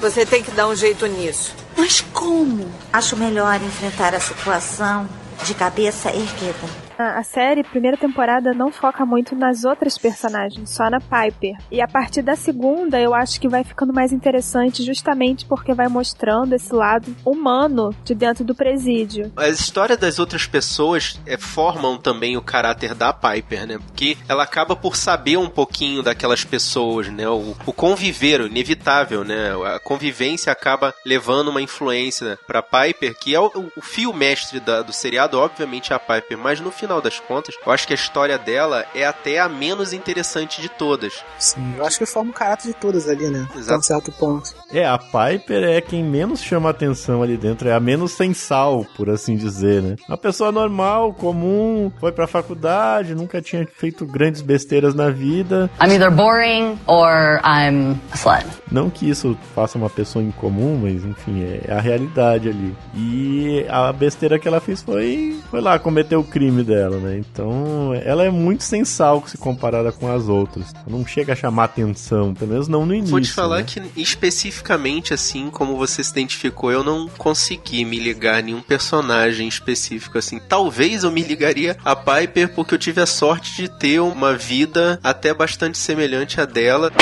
Você 0.00 0.24
tem 0.24 0.42
que 0.42 0.50
dar 0.50 0.68
um 0.68 0.74
jeito 0.74 1.06
nisso. 1.06 1.54
Mas 1.76 2.00
como? 2.00 2.70
Acho 2.92 3.16
melhor 3.16 3.60
enfrentar 3.62 4.14
a 4.14 4.20
situação 4.20 5.08
de 5.44 5.54
cabeça 5.54 6.08
erguida. 6.08 6.85
A, 6.98 7.18
a 7.18 7.22
série, 7.22 7.62
primeira 7.62 7.96
temporada, 7.96 8.54
não 8.54 8.72
foca 8.72 9.04
muito 9.04 9.36
nas 9.36 9.64
outras 9.64 9.98
personagens, 9.98 10.70
só 10.70 10.88
na 10.88 10.98
Piper. 10.98 11.56
E 11.70 11.80
a 11.80 11.88
partir 11.88 12.22
da 12.22 12.34
segunda, 12.34 12.98
eu 12.98 13.14
acho 13.14 13.40
que 13.40 13.48
vai 13.48 13.62
ficando 13.62 13.92
mais 13.92 14.12
interessante 14.12 14.82
justamente 14.82 15.44
porque 15.44 15.74
vai 15.74 15.88
mostrando 15.88 16.54
esse 16.54 16.72
lado 16.72 17.14
humano 17.24 17.94
de 18.04 18.14
dentro 18.14 18.44
do 18.44 18.54
presídio. 18.54 19.30
As 19.36 19.60
histórias 19.60 19.98
das 19.98 20.18
outras 20.18 20.46
pessoas 20.46 21.20
é, 21.26 21.36
formam 21.36 21.98
também 21.98 22.36
o 22.36 22.42
caráter 22.42 22.94
da 22.94 23.12
Piper, 23.12 23.66
né? 23.66 23.78
Porque 23.78 24.16
ela 24.28 24.42
acaba 24.42 24.74
por 24.74 24.96
saber 24.96 25.36
um 25.36 25.48
pouquinho 25.48 26.02
daquelas 26.02 26.44
pessoas, 26.44 27.08
né? 27.08 27.28
O, 27.28 27.54
o 27.66 27.72
conviver, 27.72 28.40
o 28.40 28.46
inevitável, 28.46 29.22
né? 29.22 29.52
A 29.74 29.78
convivência 29.78 30.50
acaba 30.50 30.94
levando 31.04 31.48
uma 31.48 31.60
influência 31.60 32.38
pra 32.46 32.62
Piper, 32.62 33.14
que 33.18 33.34
é 33.34 33.40
o, 33.40 33.50
o 33.76 33.82
fio 33.82 34.12
mestre 34.14 34.60
da, 34.60 34.82
do 34.82 34.92
seriado, 34.92 35.38
obviamente 35.38 35.92
é 35.92 35.96
a 35.96 35.98
Piper, 35.98 36.38
mas 36.38 36.60
no 36.60 36.70
final 36.70 36.85
das 36.86 37.20
contas, 37.20 37.54
eu 37.64 37.72
acho 37.72 37.86
que 37.86 37.92
a 37.92 37.96
história 37.96 38.38
dela 38.38 38.84
é 38.94 39.04
até 39.04 39.38
a 39.38 39.48
menos 39.48 39.92
interessante 39.92 40.60
de 40.60 40.68
todas. 40.68 41.24
Sim, 41.38 41.74
eu 41.76 41.84
acho 41.84 41.98
que 41.98 42.06
forma 42.06 42.30
o 42.30 42.34
caráter 42.34 42.68
de 42.68 42.74
todas 42.74 43.08
ali, 43.08 43.28
né? 43.28 43.46
Até 43.50 43.58
Exato. 43.58 43.78
um 43.78 43.82
certo 43.82 44.12
ponto. 44.12 44.54
É, 44.72 44.86
a 44.86 44.98
Piper 44.98 45.64
é 45.64 45.80
quem 45.80 46.02
menos 46.02 46.40
chama 46.40 46.70
atenção 46.70 47.22
ali 47.22 47.36
dentro, 47.36 47.68
é 47.68 47.72
a 47.72 47.80
menos 47.80 48.12
sem 48.12 48.32
sal, 48.32 48.86
por 48.96 49.10
assim 49.10 49.36
dizer, 49.36 49.82
né? 49.82 49.96
Uma 50.08 50.16
pessoa 50.16 50.50
normal, 50.52 51.12
comum, 51.12 51.90
foi 51.98 52.12
pra 52.12 52.26
faculdade, 52.26 53.14
nunca 53.14 53.40
tinha 53.42 53.66
feito 53.66 54.06
grandes 54.06 54.42
besteiras 54.42 54.94
na 54.94 55.10
vida. 55.10 55.70
I'm 55.80 55.92
either 55.92 56.10
boring 56.10 56.78
or 56.86 57.40
I'm 57.44 58.00
a 58.12 58.16
slut. 58.16 58.46
Não 58.70 58.90
que 58.90 59.08
isso 59.08 59.36
faça 59.54 59.78
uma 59.78 59.88
pessoa 59.88 60.24
incomum, 60.24 60.78
mas 60.82 61.04
enfim, 61.04 61.42
é 61.42 61.72
a 61.72 61.80
realidade 61.80 62.48
ali. 62.48 62.76
E 62.94 63.64
a 63.68 63.92
besteira 63.92 64.38
que 64.38 64.48
ela 64.48 64.60
fez 64.60 64.82
foi, 64.82 65.38
foi 65.50 65.60
lá 65.60 65.78
cometer 65.78 66.16
o 66.16 66.24
crime 66.24 66.62
dela, 66.62 66.75
né? 66.76 67.18
Então, 67.18 67.92
ela 68.04 68.24
é 68.24 68.30
muito 68.30 68.62
sem 68.62 68.84
sal 68.84 69.22
se 69.26 69.38
comparada 69.38 69.90
com 69.90 70.10
as 70.10 70.28
outras. 70.28 70.72
Não 70.86 71.06
chega 71.06 71.32
a 71.32 71.36
chamar 71.36 71.64
atenção, 71.64 72.34
pelo 72.34 72.52
menos 72.52 72.68
não 72.68 72.84
no 72.84 72.94
início. 72.94 73.10
Vou 73.10 73.20
te 73.20 73.32
falar 73.32 73.58
né? 73.58 73.64
que 73.64 73.82
especificamente 73.96 75.14
assim, 75.14 75.50
como 75.50 75.76
você 75.76 76.02
se 76.04 76.10
identificou, 76.10 76.70
eu 76.70 76.84
não 76.84 77.08
consegui 77.08 77.84
me 77.84 77.98
ligar 77.98 78.38
a 78.38 78.42
nenhum 78.42 78.60
personagem 78.60 79.48
específico 79.48 80.18
assim. 80.18 80.38
Talvez 80.38 81.04
eu 81.04 81.10
me 81.10 81.22
ligaria 81.22 81.76
a 81.84 81.96
Piper 81.96 82.54
porque 82.54 82.74
eu 82.74 82.78
tive 82.78 83.00
a 83.00 83.06
sorte 83.06 83.56
de 83.56 83.68
ter 83.68 84.00
uma 84.00 84.34
vida 84.34 85.00
até 85.02 85.32
bastante 85.32 85.78
semelhante 85.78 86.40
à 86.40 86.44
dela 86.44 86.92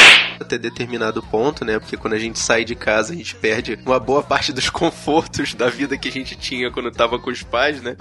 até 0.40 0.58
determinado 0.58 1.22
ponto, 1.22 1.64
né? 1.64 1.78
Porque 1.78 1.96
quando 1.96 2.14
a 2.14 2.18
gente 2.18 2.38
sai 2.38 2.64
de 2.64 2.74
casa, 2.74 3.12
a 3.12 3.16
gente 3.16 3.34
perde 3.34 3.78
uma 3.84 3.98
boa 3.98 4.22
parte 4.22 4.52
dos 4.52 4.68
confortos 4.70 5.54
da 5.54 5.68
vida 5.68 5.96
que 5.96 6.08
a 6.08 6.12
gente 6.12 6.36
tinha 6.36 6.70
quando 6.70 6.90
tava 6.90 7.18
com 7.18 7.30
os 7.30 7.42
pais, 7.42 7.82
né? 7.82 7.96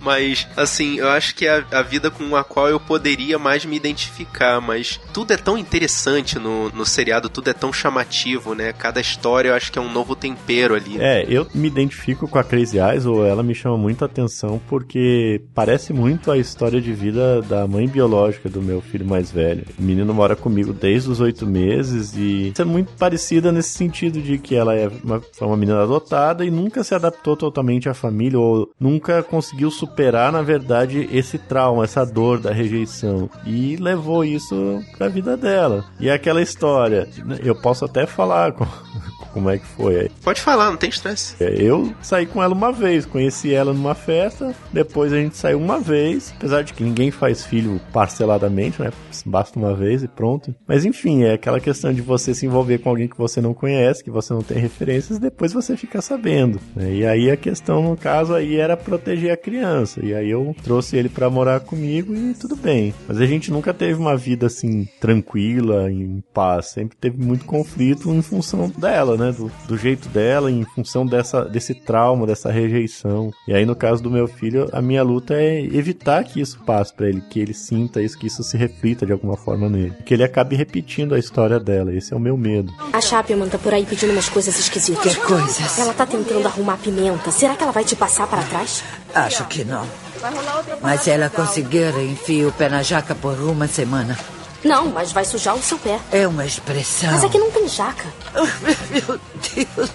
Mas, 0.00 0.46
assim, 0.56 0.96
eu 0.98 1.08
acho 1.08 1.34
que 1.34 1.46
é 1.46 1.64
a, 1.70 1.78
a 1.78 1.82
vida 1.82 2.10
com 2.10 2.34
a 2.36 2.44
qual 2.44 2.68
eu 2.68 2.78
poderia 2.80 3.38
mais 3.38 3.64
me 3.64 3.76
identificar, 3.76 4.60
mas 4.60 5.00
tudo 5.12 5.32
é 5.32 5.36
tão 5.36 5.56
interessante 5.56 6.38
no, 6.38 6.70
no 6.70 6.84
seriado, 6.84 7.28
tudo 7.28 7.50
é 7.50 7.52
tão 7.52 7.72
chamativo, 7.72 8.54
né? 8.54 8.72
Cada 8.72 9.00
história 9.00 9.50
eu 9.50 9.54
acho 9.54 9.70
que 9.72 9.78
é 9.78 9.82
um 9.82 9.92
novo 9.92 10.14
tempero 10.14 10.74
ali. 10.74 11.00
É, 11.00 11.24
eu 11.28 11.46
me 11.54 11.68
identifico 11.68 12.28
com 12.28 12.38
a 12.38 12.44
Crazy 12.44 12.78
Eyes, 12.78 13.06
ou 13.06 13.26
ela 13.26 13.42
me 13.42 13.54
chama 13.54 13.76
muito 13.76 14.02
a 14.02 14.06
atenção, 14.06 14.60
porque 14.68 15.42
parece 15.54 15.92
muito 15.92 16.30
a 16.30 16.38
história 16.38 16.80
de 16.80 16.92
vida 16.92 17.42
da 17.42 17.66
mãe 17.66 17.88
biológica 17.88 18.48
do 18.48 18.62
meu 18.62 18.80
filho 18.80 19.06
mais 19.06 19.30
velho. 19.30 19.64
O 19.78 19.82
menino 19.82 20.12
mora 20.12 20.36
comigo 20.36 20.72
desde 20.72 21.10
os 21.10 21.20
oito 21.20 21.46
meses 21.46 22.14
e 22.16 22.52
é 22.58 22.64
muito 22.64 22.92
parecida 22.92 23.50
nesse 23.50 23.70
sentido 23.70 24.20
de 24.20 24.38
que 24.38 24.54
ela 24.54 24.74
é 24.74 24.88
uma, 25.02 25.22
uma 25.40 25.56
menina 25.56 25.82
adotada 25.82 26.44
e 26.44 26.50
nunca 26.50 26.84
se 26.84 26.94
adaptou 26.94 27.36
totalmente 27.36 27.88
à 27.88 27.94
família, 27.94 28.38
ou 28.38 28.70
nunca 28.78 29.22
conseguiu 29.22 29.70
superar, 29.70 30.32
na 30.32 30.41
verdade, 30.42 31.08
esse 31.12 31.38
trauma, 31.38 31.84
essa 31.84 32.04
dor 32.04 32.40
da 32.40 32.52
rejeição. 32.52 33.28
E 33.46 33.76
levou 33.76 34.24
isso 34.24 34.82
pra 34.96 35.08
vida 35.08 35.36
dela. 35.36 35.84
E 36.00 36.08
é 36.08 36.12
aquela 36.12 36.42
história, 36.42 37.08
eu 37.42 37.54
posso 37.54 37.84
até 37.84 38.06
falar 38.06 38.52
com, 38.52 38.66
como 39.32 39.50
é 39.50 39.58
que 39.58 39.66
foi. 39.66 40.10
Pode 40.22 40.40
falar, 40.40 40.70
não 40.70 40.76
tem 40.76 40.90
estresse. 40.90 41.34
É, 41.42 41.54
Eu 41.62 41.92
saí 42.02 42.26
com 42.26 42.42
ela 42.42 42.54
uma 42.54 42.72
vez, 42.72 43.06
conheci 43.06 43.52
ela 43.54 43.72
numa 43.72 43.94
festa, 43.94 44.54
depois 44.72 45.12
a 45.12 45.16
gente 45.16 45.36
saiu 45.36 45.58
uma 45.58 45.78
vez, 45.80 46.32
apesar 46.36 46.62
de 46.62 46.72
que 46.74 46.82
ninguém 46.84 47.10
faz 47.10 47.44
filho 47.44 47.80
parceladamente, 47.92 48.80
né? 48.80 48.90
Basta 49.24 49.58
uma 49.58 49.74
vez 49.74 50.02
e 50.02 50.08
pronto. 50.08 50.54
Mas 50.66 50.84
enfim, 50.84 51.22
é 51.24 51.34
aquela 51.34 51.60
questão 51.60 51.92
de 51.92 52.00
você 52.02 52.34
se 52.34 52.46
envolver 52.46 52.78
com 52.78 52.88
alguém 52.88 53.08
que 53.08 53.16
você 53.16 53.40
não 53.40 53.54
conhece, 53.54 54.02
que 54.02 54.10
você 54.10 54.32
não 54.34 54.42
tem 54.42 54.58
referências, 54.58 55.18
depois 55.18 55.52
você 55.52 55.76
fica 55.76 56.00
sabendo. 56.02 56.60
né? 56.74 56.92
E 56.92 57.06
aí 57.06 57.30
a 57.30 57.36
questão, 57.36 57.82
no 57.82 57.96
caso, 57.96 58.34
aí 58.34 58.56
era 58.56 58.76
proteger 58.76 59.32
a 59.32 59.36
criança. 59.36 60.00
E 60.04 60.14
aí 60.14 60.30
eu 60.30 60.54
trouxe 60.62 60.96
ele 60.96 61.08
pra 61.08 61.30
morar 61.30 61.60
comigo 61.60 62.14
e 62.14 62.34
tudo 62.34 62.56
bem. 62.56 62.92
Mas 63.06 63.20
a 63.20 63.26
gente 63.26 63.50
nunca 63.50 63.72
teve 63.72 63.94
uma 64.00 64.16
vida 64.16 64.46
assim, 64.46 64.88
tranquila, 65.00 65.90
em 65.90 66.22
paz. 66.34 66.66
Sempre 66.70 66.96
teve 67.00 67.22
muito 67.22 67.44
conflito 67.44 68.10
em 68.10 68.22
função 68.22 68.68
dela, 68.76 69.16
né? 69.16 69.21
Do, 69.30 69.50
do 69.68 69.76
jeito 69.76 70.08
dela, 70.08 70.50
em 70.50 70.64
função 70.64 71.06
dessa, 71.06 71.44
desse 71.44 71.74
trauma, 71.74 72.26
dessa 72.26 72.50
rejeição. 72.50 73.30
E 73.46 73.54
aí, 73.54 73.64
no 73.64 73.76
caso 73.76 74.02
do 74.02 74.10
meu 74.10 74.26
filho, 74.26 74.68
a 74.72 74.80
minha 74.80 75.02
luta 75.02 75.34
é 75.34 75.60
evitar 75.60 76.24
que 76.24 76.40
isso 76.40 76.58
passe 76.64 76.92
pra 76.92 77.08
ele, 77.08 77.20
que 77.20 77.38
ele 77.38 77.54
sinta 77.54 78.02
isso, 78.02 78.18
que 78.18 78.26
isso 78.26 78.42
se 78.42 78.56
reflita 78.56 79.06
de 79.06 79.12
alguma 79.12 79.36
forma 79.36 79.68
nele. 79.68 79.94
Que 80.04 80.14
ele 80.14 80.24
acabe 80.24 80.56
repetindo 80.56 81.14
a 81.14 81.18
história 81.18 81.60
dela. 81.60 81.94
Esse 81.94 82.12
é 82.12 82.16
o 82.16 82.20
meu 82.20 82.36
medo. 82.36 82.72
A 82.92 83.00
Chapman 83.00 83.48
tá 83.48 83.58
por 83.58 83.72
aí 83.72 83.84
pedindo 83.84 84.12
umas 84.12 84.28
coisas 84.28 84.58
esquisitas. 84.58 85.14
Que 85.14 85.20
coisas? 85.20 85.78
Ela 85.78 85.92
tá 85.92 86.06
tentando 86.06 86.46
arrumar 86.46 86.78
pimenta. 86.78 87.30
Será 87.30 87.54
que 87.54 87.62
ela 87.62 87.72
vai 87.72 87.84
te 87.84 87.94
passar 87.94 88.26
para 88.26 88.42
trás? 88.42 88.82
Acho 89.14 89.44
que 89.46 89.64
não. 89.64 89.86
Mas 90.80 91.02
se 91.02 91.10
ela 91.10 91.28
conseguir, 91.28 91.92
enfia 91.98 92.48
o 92.48 92.52
pé 92.52 92.68
na 92.68 92.82
jaca 92.82 93.14
por 93.14 93.38
uma 93.40 93.66
semana. 93.66 94.16
Não, 94.64 94.86
mas 94.86 95.12
vai 95.12 95.24
sujar 95.24 95.54
o 95.54 95.62
seu 95.62 95.78
pé. 95.78 95.98
É 96.10 96.26
uma 96.26 96.46
expressão. 96.46 97.10
Mas 97.10 97.24
é 97.24 97.28
que 97.28 97.38
não 97.38 97.50
tem 97.50 97.68
jaca. 97.68 98.04
Meu 98.90 99.20
Deus. 99.54 99.90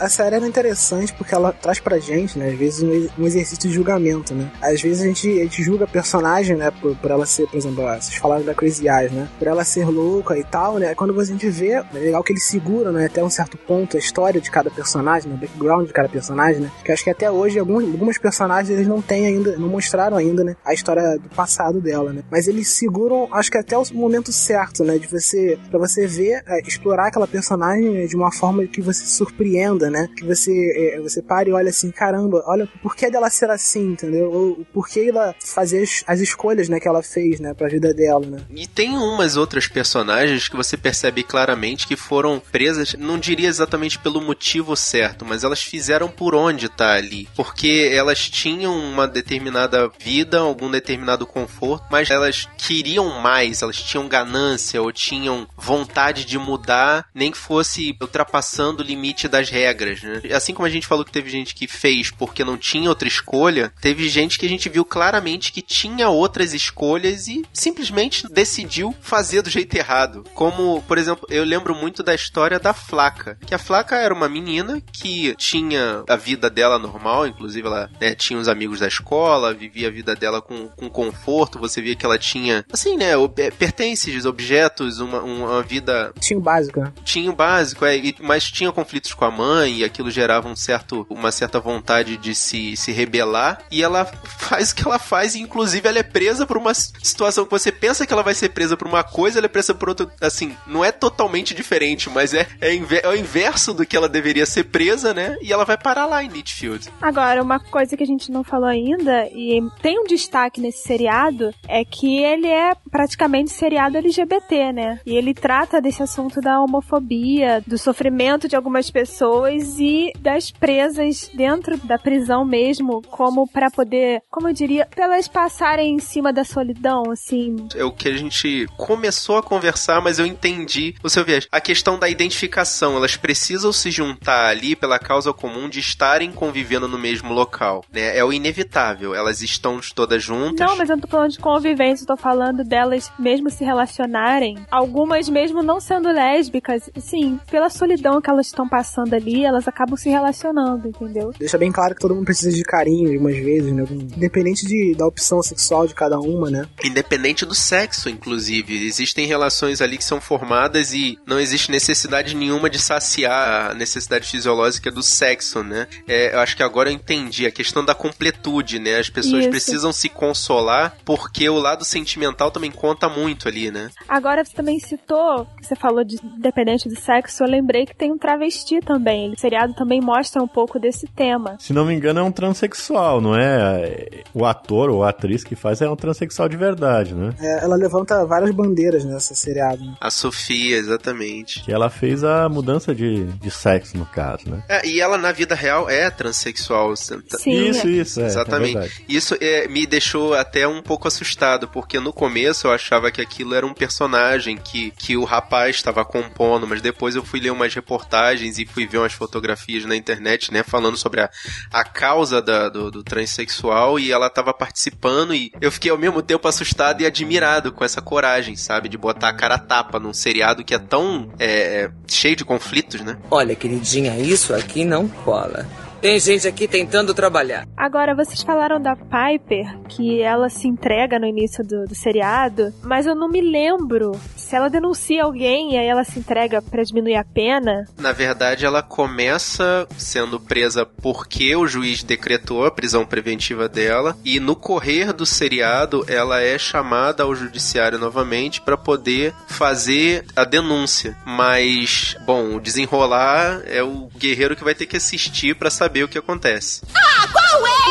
A 0.00 0.08
série 0.08 0.36
era 0.36 0.46
interessante 0.46 1.12
porque 1.14 1.34
ela 1.34 1.52
traz 1.52 1.78
pra 1.78 1.98
gente, 1.98 2.38
né, 2.38 2.48
às 2.48 2.58
vezes, 2.58 2.82
um, 3.18 3.24
exercício 3.24 3.68
de 3.68 3.74
julgamento, 3.74 4.34
né? 4.34 4.50
Às 4.60 4.80
vezes 4.80 5.02
a 5.02 5.06
gente, 5.06 5.28
a 5.40 5.44
gente 5.44 5.62
julga 5.62 5.84
a 5.84 5.88
personagem, 5.88 6.56
né, 6.56 6.70
por, 6.70 6.96
por 6.96 7.10
ela 7.10 7.26
ser, 7.26 7.46
por 7.46 7.56
exemplo, 7.56 7.86
ah, 7.86 8.00
vocês 8.00 8.16
falaram 8.16 8.44
da 8.44 8.54
Crazy 8.54 8.88
Eyes, 8.88 9.12
né? 9.12 9.28
Por 9.38 9.48
ela 9.48 9.64
ser 9.64 9.86
louca 9.86 10.38
e 10.38 10.44
tal, 10.44 10.78
né? 10.78 10.94
Quando 10.94 11.18
a 11.18 11.24
gente 11.24 11.48
vê, 11.48 11.72
é 11.72 11.84
legal 11.92 12.22
que 12.22 12.32
eles 12.32 12.44
seguram, 12.44 12.92
né, 12.92 13.06
até 13.06 13.22
um 13.22 13.30
certo 13.30 13.56
ponto 13.56 13.96
a 13.96 14.00
história 14.00 14.40
de 14.40 14.50
cada 14.50 14.70
personagem, 14.70 15.30
né, 15.30 15.36
o 15.36 15.38
background 15.38 15.86
de 15.86 15.92
cada 15.92 16.08
personagem, 16.08 16.62
né? 16.62 16.70
Que 16.84 16.92
acho 16.92 17.04
que 17.04 17.10
até 17.10 17.30
hoje 17.30 17.58
alguns, 17.58 17.84
algumas 17.84 18.18
personagens 18.18 18.70
eles 18.70 18.86
não 18.86 19.00
têm 19.00 19.26
ainda, 19.26 19.56
não 19.56 19.68
mostraram 19.68 20.16
ainda, 20.16 20.44
né, 20.44 20.56
a 20.64 20.74
história 20.74 21.18
do 21.18 21.28
passado 21.30 21.80
dela, 21.80 22.12
né? 22.12 22.22
Mas 22.30 22.48
eles 22.48 22.68
seguram, 22.68 23.28
acho 23.32 23.50
que 23.50 23.58
até 23.58 23.76
o 23.76 23.84
momento 23.92 24.32
certo, 24.32 24.84
né, 24.84 24.98
de 24.98 25.06
você, 25.06 25.58
para 25.70 25.78
você 25.78 26.06
ver, 26.06 26.42
é, 26.46 26.60
explorar 26.66 27.08
aquela 27.08 27.26
personagem 27.26 27.90
né, 27.90 28.06
de 28.06 28.16
uma 28.16 28.32
forma 28.32 28.66
que 28.66 28.80
você 28.80 29.04
se 29.04 29.12
surpreenda, 29.12 29.83
né? 29.90 30.08
Que 30.16 30.24
você, 30.24 30.94
é, 30.94 31.00
você 31.00 31.22
pare 31.22 31.50
e 31.50 31.52
olha 31.52 31.70
assim, 31.70 31.90
caramba, 31.90 32.42
olha 32.46 32.64
o 32.64 32.78
porquê 32.78 33.10
dela 33.10 33.30
ser 33.30 33.50
assim, 33.50 33.92
entendeu? 33.92 34.30
Ou 34.30 34.50
o 34.52 34.64
porquê 34.72 35.08
ela 35.08 35.34
fazer 35.38 35.82
as, 35.82 36.04
as 36.06 36.20
escolhas, 36.20 36.68
né, 36.68 36.80
que 36.80 36.88
ela 36.88 37.02
fez, 37.02 37.40
né, 37.40 37.54
pra 37.54 37.68
vida 37.68 37.92
dela, 37.92 38.26
né? 38.26 38.38
E 38.54 38.66
tem 38.66 38.96
umas 38.96 39.36
outras 39.36 39.66
personagens 39.66 40.48
que 40.48 40.56
você 40.56 40.76
percebe 40.76 41.22
claramente 41.22 41.86
que 41.86 41.96
foram 41.96 42.40
presas, 42.40 42.94
não 42.94 43.18
diria 43.18 43.48
exatamente 43.48 43.98
pelo 43.98 44.20
motivo 44.20 44.76
certo, 44.76 45.24
mas 45.24 45.44
elas 45.44 45.62
fizeram 45.62 46.08
por 46.08 46.34
onde 46.34 46.68
tá 46.68 46.94
ali. 46.94 47.28
Porque 47.34 47.90
elas 47.92 48.28
tinham 48.28 48.76
uma 48.76 49.06
determinada 49.06 49.90
vida, 49.98 50.38
algum 50.38 50.70
determinado 50.70 51.26
conforto, 51.26 51.86
mas 51.90 52.10
elas 52.10 52.48
queriam 52.56 53.20
mais, 53.20 53.62
elas 53.62 53.80
tinham 53.82 54.08
ganância 54.08 54.80
ou 54.80 54.92
tinham 54.92 55.46
vontade 55.56 56.24
de 56.24 56.38
mudar, 56.38 57.06
nem 57.14 57.30
que 57.30 57.38
fosse 57.38 57.96
ultrapassando 58.00 58.82
o 58.82 58.86
limite 58.86 59.28
das 59.28 59.50
regras, 59.50 59.73
né? 60.06 60.20
Assim 60.34 60.54
como 60.54 60.66
a 60.66 60.70
gente 60.70 60.86
falou 60.86 61.04
que 61.04 61.12
teve 61.12 61.30
gente 61.30 61.54
que 61.54 61.66
fez 61.66 62.10
porque 62.10 62.44
não 62.44 62.56
tinha 62.56 62.88
outra 62.88 63.08
escolha, 63.08 63.72
teve 63.80 64.08
gente 64.08 64.38
que 64.38 64.46
a 64.46 64.48
gente 64.48 64.68
viu 64.68 64.84
claramente 64.84 65.52
que 65.52 65.62
tinha 65.62 66.08
outras 66.08 66.52
escolhas 66.54 67.28
e 67.28 67.44
simplesmente 67.52 68.26
decidiu 68.32 68.94
fazer 69.00 69.42
do 69.42 69.50
jeito 69.50 69.74
errado. 69.74 70.24
Como, 70.34 70.82
por 70.82 70.98
exemplo, 70.98 71.26
eu 71.30 71.44
lembro 71.44 71.74
muito 71.74 72.02
da 72.02 72.14
história 72.14 72.58
da 72.58 72.72
Flaca, 72.72 73.38
que 73.46 73.54
a 73.54 73.58
Flaca 73.58 73.96
era 73.96 74.14
uma 74.14 74.28
menina 74.28 74.82
que 74.92 75.34
tinha 75.36 76.04
a 76.08 76.16
vida 76.16 76.48
dela 76.50 76.78
normal, 76.78 77.26
inclusive 77.26 77.66
ela 77.66 77.90
né, 78.00 78.14
tinha 78.14 78.38
os 78.38 78.48
amigos 78.48 78.80
da 78.80 78.88
escola, 78.88 79.54
vivia 79.54 79.88
a 79.88 79.90
vida 79.90 80.14
dela 80.14 80.40
com, 80.40 80.68
com 80.68 80.88
conforto, 80.88 81.58
você 81.58 81.80
via 81.80 81.94
que 81.96 82.04
ela 82.04 82.18
tinha, 82.18 82.64
assim, 82.72 82.96
né, 82.96 83.12
é, 83.38 83.50
pertences, 83.50 84.24
objetos, 84.24 85.00
uma, 85.00 85.20
uma 85.22 85.62
vida 85.62 86.12
Tinha 86.20 86.38
o 86.38 86.42
básico, 86.42 86.80
né? 86.80 86.92
tinha 87.04 87.30
o 87.30 87.34
básico, 87.34 87.84
é, 87.84 87.96
e- 87.96 88.16
mas 88.20 88.50
tinha 88.50 88.70
conflitos 88.72 89.12
com 89.14 89.24
a 89.24 89.30
mãe, 89.30 89.63
e 89.66 89.84
aquilo 89.84 90.10
gerava 90.10 90.48
um 90.48 90.56
certo, 90.56 91.06
uma 91.08 91.30
certa 91.30 91.60
vontade 91.60 92.16
de 92.16 92.34
se, 92.34 92.76
se 92.76 92.92
rebelar 92.92 93.62
e 93.70 93.82
ela 93.82 94.04
faz 94.04 94.70
o 94.70 94.74
que 94.74 94.86
ela 94.86 94.98
faz 94.98 95.34
e 95.34 95.40
inclusive 95.40 95.88
ela 95.88 95.98
é 95.98 96.02
presa 96.02 96.46
por 96.46 96.56
uma 96.56 96.74
situação 96.74 97.44
que 97.44 97.50
você 97.50 97.70
pensa 97.70 98.06
que 98.06 98.12
ela 98.12 98.22
vai 98.22 98.34
ser 98.34 98.50
presa 98.50 98.76
por 98.76 98.86
uma 98.86 99.02
coisa, 99.02 99.38
ela 99.38 99.46
é 99.46 99.48
presa 99.48 99.74
por 99.74 99.88
outra, 99.88 100.10
assim, 100.20 100.56
não 100.66 100.84
é 100.84 100.90
totalmente 100.92 101.54
diferente, 101.54 102.08
mas 102.10 102.34
é, 102.34 102.46
é, 102.60 102.74
é 103.02 103.08
o 103.08 103.16
inverso 103.16 103.72
do 103.72 103.86
que 103.86 103.96
ela 103.96 104.08
deveria 104.08 104.46
ser 104.46 104.64
presa, 104.64 105.12
né? 105.12 105.36
E 105.40 105.52
ela 105.52 105.64
vai 105.64 105.76
parar 105.76 106.06
lá 106.06 106.22
em 106.22 106.28
Nitfield. 106.28 106.88
Agora, 107.00 107.42
uma 107.42 107.58
coisa 107.58 107.96
que 107.96 108.02
a 108.02 108.06
gente 108.06 108.30
não 108.30 108.42
falou 108.42 108.68
ainda, 108.68 109.26
e 109.28 109.60
tem 109.80 109.98
um 109.98 110.04
destaque 110.04 110.60
nesse 110.60 110.82
seriado, 110.82 111.52
é 111.68 111.84
que 111.84 112.22
ele 112.22 112.46
é 112.46 112.74
praticamente 112.90 113.50
seriado 113.50 113.98
LGBT, 113.98 114.72
né? 114.72 115.00
E 115.04 115.16
ele 115.16 115.34
trata 115.34 115.80
desse 115.80 116.02
assunto 116.02 116.40
da 116.40 116.60
homofobia, 116.60 117.62
do 117.66 117.78
sofrimento 117.78 118.48
de 118.48 118.56
algumas 118.56 118.90
pessoas 118.90 119.53
e 119.78 120.12
das 120.18 120.50
presas 120.50 121.30
dentro 121.34 121.76
da 121.78 121.98
prisão 121.98 122.44
mesmo, 122.44 123.02
como 123.10 123.46
para 123.46 123.70
poder, 123.70 124.22
como 124.30 124.48
eu 124.48 124.52
diria, 124.52 124.86
pra 124.86 125.04
elas 125.04 125.28
passarem 125.28 125.94
em 125.94 125.98
cima 125.98 126.32
da 126.32 126.44
solidão, 126.44 127.10
assim. 127.10 127.68
É 127.74 127.84
o 127.84 127.92
que 127.92 128.08
a 128.08 128.16
gente 128.16 128.66
começou 128.76 129.36
a 129.36 129.42
conversar, 129.42 130.00
mas 130.00 130.18
eu 130.18 130.26
entendi 130.26 130.94
o 131.02 131.08
seu 131.08 131.24
viés. 131.24 131.46
A 131.50 131.60
questão 131.60 131.98
da 131.98 132.08
identificação, 132.08 132.96
elas 132.96 133.16
precisam 133.16 133.72
se 133.72 133.90
juntar 133.90 134.46
ali 134.46 134.76
pela 134.76 134.98
causa 134.98 135.32
comum 135.32 135.68
de 135.68 135.80
estarem 135.80 136.32
convivendo 136.32 136.88
no 136.88 136.98
mesmo 136.98 137.32
local, 137.32 137.84
né? 137.92 138.16
É 138.16 138.24
o 138.24 138.32
inevitável, 138.32 139.14
elas 139.14 139.42
estão 139.42 139.80
todas 139.94 140.22
juntas. 140.22 140.66
Não, 140.66 140.76
mas 140.76 140.88
eu 140.88 140.96
não 140.96 141.02
tô 141.02 141.08
falando 141.08 141.32
de 141.32 141.38
convivência, 141.38 142.04
eu 142.04 142.08
tô 142.08 142.16
falando 142.16 142.64
delas 142.64 143.10
mesmo 143.18 143.50
se 143.50 143.64
relacionarem. 143.64 144.58
Algumas 144.70 145.28
mesmo 145.28 145.62
não 145.62 145.80
sendo 145.80 146.08
lésbicas, 146.10 146.90
sim, 146.96 147.38
pela 147.50 147.68
solidão 147.68 148.20
que 148.20 148.30
elas 148.30 148.46
estão 148.46 148.68
passando 148.68 149.14
ali, 149.14 149.43
elas 149.44 149.68
acabam 149.68 149.96
se 149.96 150.08
relacionando, 150.08 150.88
entendeu? 150.88 151.32
Deixa 151.38 151.58
bem 151.58 151.72
claro 151.72 151.94
que 151.94 152.00
todo 152.00 152.14
mundo 152.14 152.24
precisa 152.24 152.50
de 152.50 152.62
carinho 152.62 153.10
algumas 153.10 153.36
vezes, 153.36 153.72
né? 153.72 153.84
Independente 153.90 154.66
de, 154.66 154.94
da 154.96 155.06
opção 155.06 155.42
sexual 155.42 155.86
de 155.86 155.94
cada 155.94 156.18
uma, 156.18 156.50
né? 156.50 156.66
Independente 156.84 157.44
do 157.44 157.54
sexo, 157.54 158.08
inclusive. 158.08 158.86
Existem 158.86 159.26
relações 159.26 159.80
ali 159.80 159.96
que 159.96 160.04
são 160.04 160.20
formadas 160.20 160.92
e 160.92 161.18
não 161.26 161.38
existe 161.38 161.70
necessidade 161.70 162.34
nenhuma 162.34 162.70
de 162.70 162.78
saciar 162.78 163.70
a 163.70 163.74
necessidade 163.74 164.28
fisiológica 164.28 164.90
do 164.90 165.02
sexo, 165.02 165.62
né? 165.62 165.86
É, 166.06 166.34
eu 166.34 166.40
acho 166.40 166.56
que 166.56 166.62
agora 166.62 166.90
eu 166.90 166.94
entendi 166.94 167.46
a 167.46 167.50
questão 167.50 167.84
da 167.84 167.94
completude, 167.94 168.78
né? 168.78 168.98
As 168.98 169.08
pessoas 169.08 169.42
Isso. 169.42 169.50
precisam 169.50 169.92
se 169.92 170.08
consolar 170.08 170.96
porque 171.04 171.48
o 171.48 171.58
lado 171.58 171.84
sentimental 171.84 172.50
também 172.50 172.70
conta 172.70 173.08
muito 173.08 173.48
ali, 173.48 173.70
né? 173.70 173.90
Agora 174.08 174.44
você 174.44 174.52
também 174.52 174.78
citou, 174.78 175.46
que 175.56 175.66
você 175.66 175.76
falou 175.76 176.04
de 176.04 176.16
independente 176.24 176.88
do 176.88 176.98
sexo, 176.98 177.42
eu 177.42 177.48
lembrei 177.48 177.86
que 177.86 177.94
tem 177.94 178.12
um 178.12 178.18
travesti 178.18 178.80
também. 178.80 179.33
O 179.34 179.40
seriado 179.40 179.74
também 179.74 180.00
mostra 180.00 180.40
um 180.40 180.46
pouco 180.46 180.78
desse 180.78 181.08
tema. 181.08 181.56
Se 181.58 181.72
não 181.72 181.84
me 181.84 181.92
engano, 181.92 182.20
é 182.20 182.22
um 182.22 182.30
transexual, 182.30 183.20
não 183.20 183.36
é? 183.36 184.22
O 184.32 184.44
ator 184.44 184.90
ou 184.90 185.02
a 185.02 185.10
atriz 185.10 185.42
que 185.42 185.56
faz 185.56 185.80
é 185.82 185.90
um 185.90 185.96
transexual 185.96 186.48
de 186.48 186.56
verdade, 186.56 187.14
né? 187.14 187.34
É, 187.40 187.64
ela 187.64 187.74
levanta 187.74 188.24
várias 188.24 188.52
bandeiras 188.52 189.04
nessa 189.04 189.34
seriado. 189.34 189.84
Né? 189.84 189.94
A 190.00 190.10
Sofia, 190.10 190.76
exatamente. 190.76 191.64
Que 191.64 191.72
ela 191.72 191.90
fez 191.90 192.22
a 192.22 192.48
mudança 192.48 192.94
de, 192.94 193.24
de 193.24 193.50
sexo, 193.50 193.98
no 193.98 194.06
caso, 194.06 194.48
né? 194.48 194.62
É, 194.68 194.86
e 194.86 195.00
ela, 195.00 195.18
na 195.18 195.32
vida 195.32 195.54
real, 195.54 195.90
é 195.90 196.08
transexual. 196.10 196.94
Sim, 196.96 197.70
isso, 197.70 197.88
isso, 197.88 198.20
é, 198.20 198.26
Exatamente. 198.26 198.78
É 198.78 198.88
isso 199.08 199.36
é, 199.40 199.66
me 199.66 199.84
deixou 199.84 200.34
até 200.34 200.68
um 200.68 200.80
pouco 200.80 201.08
assustado, 201.08 201.66
porque 201.66 201.98
no 201.98 202.12
começo 202.12 202.68
eu 202.68 202.72
achava 202.72 203.10
que 203.10 203.20
aquilo 203.20 203.54
era 203.54 203.66
um 203.66 203.74
personagem 203.74 204.56
que, 204.56 204.92
que 204.92 205.16
o 205.16 205.24
rapaz 205.24 205.74
estava 205.76 206.04
compondo, 206.04 206.66
mas 206.68 206.80
depois 206.80 207.16
eu 207.16 207.24
fui 207.24 207.40
ler 207.40 207.50
umas 207.50 207.74
reportagens 207.74 208.58
e 208.58 208.66
fui 208.66 208.86
ver 208.86 208.98
umas 208.98 209.14
fotografias 209.24 209.84
na 209.84 209.96
internet, 209.96 210.52
né, 210.52 210.62
falando 210.62 210.96
sobre 210.96 211.20
a, 211.20 211.30
a 211.72 211.84
causa 211.84 212.42
da, 212.42 212.68
do, 212.68 212.90
do 212.90 213.02
transexual 213.02 213.98
e 213.98 214.12
ela 214.12 214.26
estava 214.26 214.52
participando 214.52 215.34
e 215.34 215.52
eu 215.60 215.72
fiquei 215.72 215.90
ao 215.90 215.98
mesmo 215.98 216.22
tempo 216.22 216.46
assustado 216.46 217.00
e 217.00 217.06
admirado 217.06 217.72
com 217.72 217.84
essa 217.84 218.02
coragem, 218.02 218.56
sabe, 218.56 218.88
de 218.88 218.98
botar 218.98 219.28
a 219.28 219.34
cara 219.34 219.54
a 219.54 219.58
tapa 219.58 219.98
num 219.98 220.12
seriado 220.12 220.64
que 220.64 220.74
é 220.74 220.78
tão 220.78 221.32
é, 221.38 221.90
cheio 222.06 222.36
de 222.36 222.44
conflitos, 222.44 223.00
né? 223.00 223.18
Olha, 223.30 223.54
queridinha, 223.54 224.18
isso 224.18 224.54
aqui 224.54 224.84
não 224.84 225.08
cola. 225.08 225.66
Tem 226.04 226.20
gente 226.20 226.46
aqui 226.46 226.68
tentando 226.68 227.14
trabalhar. 227.14 227.66
Agora, 227.74 228.14
vocês 228.14 228.42
falaram 228.42 228.78
da 228.78 228.94
Piper, 228.94 229.78
que 229.88 230.20
ela 230.20 230.50
se 230.50 230.68
entrega 230.68 231.18
no 231.18 231.24
início 231.24 231.64
do, 231.64 231.86
do 231.86 231.94
seriado, 231.94 232.74
mas 232.82 233.06
eu 233.06 233.14
não 233.14 233.26
me 233.26 233.40
lembro 233.40 234.12
se 234.36 234.54
ela 234.54 234.68
denuncia 234.68 235.24
alguém 235.24 235.72
e 235.72 235.78
aí 235.78 235.86
ela 235.86 236.04
se 236.04 236.18
entrega 236.18 236.60
pra 236.60 236.82
diminuir 236.82 237.14
a 237.14 237.24
pena. 237.24 237.86
Na 237.98 238.12
verdade, 238.12 238.66
ela 238.66 238.82
começa 238.82 239.88
sendo 239.96 240.38
presa 240.38 240.84
porque 240.84 241.56
o 241.56 241.66
juiz 241.66 242.02
decretou 242.02 242.66
a 242.66 242.70
prisão 242.70 243.06
preventiva 243.06 243.66
dela 243.66 244.14
e 244.22 244.38
no 244.38 244.54
correr 244.54 245.10
do 245.10 245.24
seriado 245.24 246.04
ela 246.06 246.42
é 246.42 246.58
chamada 246.58 247.22
ao 247.22 247.34
judiciário 247.34 247.98
novamente 247.98 248.60
para 248.60 248.76
poder 248.76 249.32
fazer 249.46 250.26
a 250.36 250.44
denúncia. 250.44 251.16
Mas, 251.24 252.14
bom, 252.26 252.56
o 252.56 252.60
desenrolar 252.60 253.62
é 253.64 253.82
o 253.82 254.10
guerreiro 254.18 254.54
que 254.54 254.64
vai 254.64 254.74
ter 254.74 254.84
que 254.84 254.98
assistir 254.98 255.54
para 255.54 255.70
saber 255.70 255.93
o 256.02 256.08
que 256.08 256.18
acontece. 256.18 256.82
Ah, 256.96 257.28
qual 257.32 257.66
é? 257.66 257.83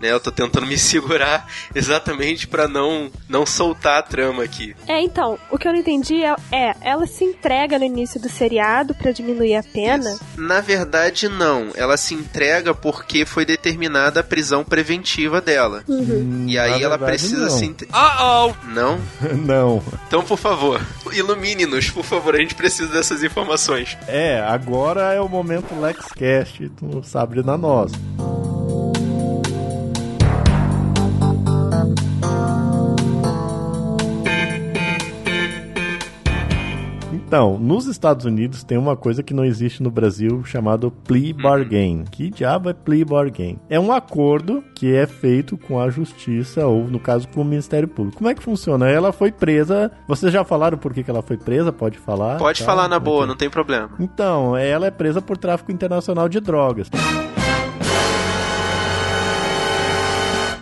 Né, 0.00 0.12
eu 0.12 0.20
tô 0.20 0.30
tentando 0.30 0.66
me 0.66 0.76
segurar 0.76 1.46
exatamente 1.74 2.46
para 2.46 2.68
não 2.68 3.10
não 3.28 3.46
soltar 3.46 3.98
a 3.98 4.02
trama 4.02 4.42
aqui. 4.42 4.74
É, 4.86 5.00
então, 5.00 5.38
o 5.50 5.56
que 5.58 5.66
eu 5.66 5.72
não 5.72 5.78
entendi 5.80 6.22
é, 6.22 6.34
é 6.52 6.74
ela 6.82 7.06
se 7.06 7.24
entrega 7.24 7.78
no 7.78 7.84
início 7.84 8.20
do 8.20 8.28
seriado 8.28 8.94
para 8.94 9.10
diminuir 9.12 9.56
a 9.56 9.62
pena. 9.62 10.10
Isso. 10.10 10.20
Na 10.36 10.60
verdade, 10.60 11.28
não. 11.28 11.70
Ela 11.74 11.96
se 11.96 12.14
entrega 12.14 12.74
porque 12.74 13.24
foi 13.24 13.44
determinada 13.44 14.20
a 14.20 14.22
prisão 14.22 14.62
preventiva 14.64 15.40
dela. 15.40 15.82
Uhum. 15.88 16.44
E 16.46 16.58
aí 16.58 16.72
Na 16.72 16.80
ela 16.82 16.98
precisa 16.98 17.44
não. 17.44 17.50
se. 17.50 17.64
entre- 17.64 17.88
Oh, 17.92 18.50
oh! 18.50 18.66
Não? 18.68 18.98
não. 19.46 19.82
Então, 20.06 20.22
por 20.22 20.36
favor, 20.38 20.80
ilumine-nos, 21.12 21.90
por 21.90 22.04
favor. 22.04 22.34
A 22.34 22.38
gente 22.38 22.54
precisa 22.54 22.92
dessas 22.92 23.22
informações. 23.22 23.96
É, 24.06 24.40
agora 24.40 25.12
é 25.14 25.20
o 25.20 25.28
momento 25.28 25.74
LexCast 25.80 26.68
do 26.80 27.02
Sabre 27.02 27.42
na 27.42 27.56
Nós. 27.56 27.92
Então, 37.36 37.58
nos 37.58 37.84
Estados 37.86 38.24
Unidos 38.24 38.64
tem 38.64 38.78
uma 38.78 38.96
coisa 38.96 39.22
que 39.22 39.34
não 39.34 39.44
existe 39.44 39.82
no 39.82 39.90
Brasil 39.90 40.42
chamado 40.42 40.90
plea 40.90 41.34
bargain. 41.34 42.02
Que 42.10 42.30
diabo 42.30 42.70
é 42.70 42.72
plea 42.72 43.04
bargain? 43.04 43.58
É 43.68 43.78
um 43.78 43.92
acordo 43.92 44.64
que 44.74 44.94
é 44.94 45.06
feito 45.06 45.58
com 45.58 45.78
a 45.78 45.90
justiça 45.90 46.66
ou, 46.66 46.84
no 46.88 46.98
caso, 46.98 47.28
com 47.28 47.42
o 47.42 47.44
Ministério 47.44 47.86
Público. 47.88 48.16
Como 48.16 48.30
é 48.30 48.34
que 48.34 48.42
funciona? 48.42 48.88
Ela 48.88 49.12
foi 49.12 49.30
presa. 49.30 49.92
Vocês 50.08 50.32
já 50.32 50.44
falaram 50.44 50.78
por 50.78 50.94
que 50.94 51.04
que 51.04 51.10
ela 51.10 51.20
foi 51.20 51.36
presa? 51.36 51.70
Pode 51.70 51.98
falar? 51.98 52.38
Pode 52.38 52.60
Tá? 52.60 52.64
falar 52.64 52.88
na 52.88 52.98
boa, 52.98 53.26
não 53.26 53.36
tem 53.36 53.50
problema. 53.50 53.90
Então, 54.00 54.56
ela 54.56 54.86
é 54.86 54.90
presa 54.90 55.20
por 55.20 55.36
tráfico 55.36 55.70
internacional 55.70 56.30
de 56.30 56.40
drogas. 56.40 56.88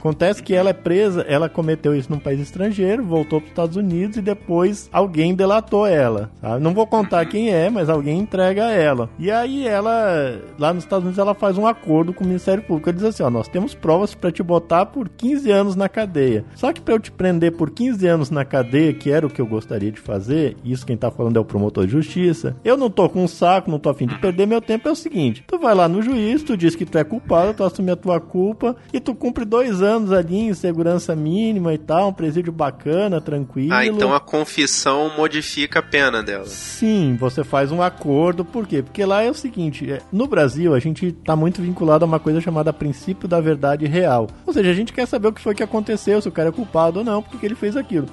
Acontece 0.04 0.42
que 0.42 0.52
ela 0.52 0.68
é 0.68 0.74
presa, 0.74 1.22
ela 1.22 1.48
cometeu 1.48 1.94
isso 1.94 2.12
num 2.12 2.18
país 2.18 2.38
estrangeiro, 2.38 3.02
voltou 3.02 3.40
para 3.40 3.46
os 3.46 3.50
Estados 3.52 3.76
Unidos 3.78 4.18
e 4.18 4.20
depois 4.20 4.86
alguém 4.92 5.34
delatou 5.34 5.86
ela. 5.86 6.30
sabe? 6.42 6.62
Não 6.62 6.74
vou 6.74 6.86
contar 6.86 7.24
quem 7.24 7.48
é, 7.48 7.70
mas 7.70 7.88
alguém 7.88 8.18
entrega 8.18 8.70
ela. 8.70 9.08
E 9.18 9.30
aí 9.30 9.66
ela, 9.66 10.38
lá 10.58 10.74
nos 10.74 10.84
Estados 10.84 11.04
Unidos, 11.04 11.18
ela 11.18 11.32
faz 11.32 11.56
um 11.56 11.66
acordo 11.66 12.12
com 12.12 12.22
o 12.22 12.26
Ministério 12.26 12.62
Público. 12.62 12.90
Ele 12.90 12.98
diz 12.98 13.06
assim: 13.06 13.22
ó, 13.22 13.30
nós 13.30 13.48
temos 13.48 13.74
provas 13.74 14.14
para 14.14 14.30
te 14.30 14.42
botar 14.42 14.84
por 14.84 15.08
15 15.08 15.50
anos 15.50 15.74
na 15.74 15.88
cadeia. 15.88 16.44
Só 16.54 16.70
que 16.70 16.82
para 16.82 16.92
eu 16.92 17.00
te 17.00 17.10
prender 17.10 17.52
por 17.52 17.70
15 17.70 18.06
anos 18.06 18.30
na 18.30 18.44
cadeia, 18.44 18.92
que 18.92 19.10
era 19.10 19.26
o 19.26 19.30
que 19.30 19.40
eu 19.40 19.46
gostaria 19.46 19.90
de 19.90 20.00
fazer, 20.00 20.54
isso 20.62 20.84
quem 20.84 20.98
tá 20.98 21.10
falando 21.10 21.38
é 21.38 21.40
o 21.40 21.46
promotor 21.46 21.86
de 21.86 21.92
justiça, 21.92 22.54
eu 22.62 22.76
não 22.76 22.90
tô 22.90 23.08
com 23.08 23.24
um 23.24 23.28
saco, 23.28 23.70
não 23.70 23.78
tô 23.78 23.88
afim 23.88 24.06
de 24.06 24.18
perder 24.18 24.46
meu 24.46 24.60
tempo. 24.60 24.86
É 24.86 24.92
o 24.92 24.96
seguinte: 24.96 25.42
tu 25.46 25.58
vai 25.58 25.74
lá 25.74 25.88
no 25.88 26.02
juiz, 26.02 26.42
tu 26.42 26.58
diz 26.58 26.76
que 26.76 26.84
tu 26.84 26.98
é 26.98 27.04
culpado, 27.04 27.54
tu 27.54 27.64
assume 27.64 27.90
a 27.90 27.96
tua 27.96 28.20
culpa 28.20 28.76
e 28.92 29.00
tu 29.00 29.14
cumpre 29.14 29.46
dois 29.46 29.80
anos 29.80 29.93
ali 30.12 30.48
em 30.48 30.54
segurança 30.54 31.14
mínima 31.14 31.74
e 31.74 31.78
tal, 31.78 32.08
um 32.08 32.12
presídio 32.12 32.52
bacana, 32.52 33.20
tranquilo. 33.20 33.72
Ah, 33.72 33.86
então 33.86 34.14
a 34.14 34.20
confissão 34.20 35.10
modifica 35.16 35.78
a 35.78 35.82
pena 35.82 36.22
dela. 36.22 36.46
Sim, 36.46 37.16
você 37.18 37.44
faz 37.44 37.70
um 37.72 37.82
acordo, 37.82 38.44
por 38.44 38.66
quê? 38.66 38.82
Porque 38.82 39.04
lá 39.04 39.22
é 39.22 39.30
o 39.30 39.34
seguinte, 39.34 39.90
é, 39.90 40.00
no 40.12 40.26
Brasil 40.26 40.74
a 40.74 40.78
gente 40.78 41.12
tá 41.12 41.36
muito 41.36 41.62
vinculado 41.62 42.04
a 42.04 42.08
uma 42.08 42.20
coisa 42.20 42.40
chamada 42.40 42.72
princípio 42.72 43.28
da 43.28 43.40
verdade 43.40 43.86
real. 43.86 44.28
Ou 44.46 44.52
seja, 44.52 44.70
a 44.70 44.74
gente 44.74 44.92
quer 44.92 45.06
saber 45.06 45.28
o 45.28 45.32
que 45.32 45.40
foi 45.40 45.54
que 45.54 45.62
aconteceu, 45.62 46.20
se 46.20 46.28
o 46.28 46.32
cara 46.32 46.48
é 46.48 46.52
culpado 46.52 47.00
ou 47.00 47.04
não, 47.04 47.22
porque 47.22 47.46
ele 47.46 47.54
fez 47.54 47.76
aquilo. 47.76 48.06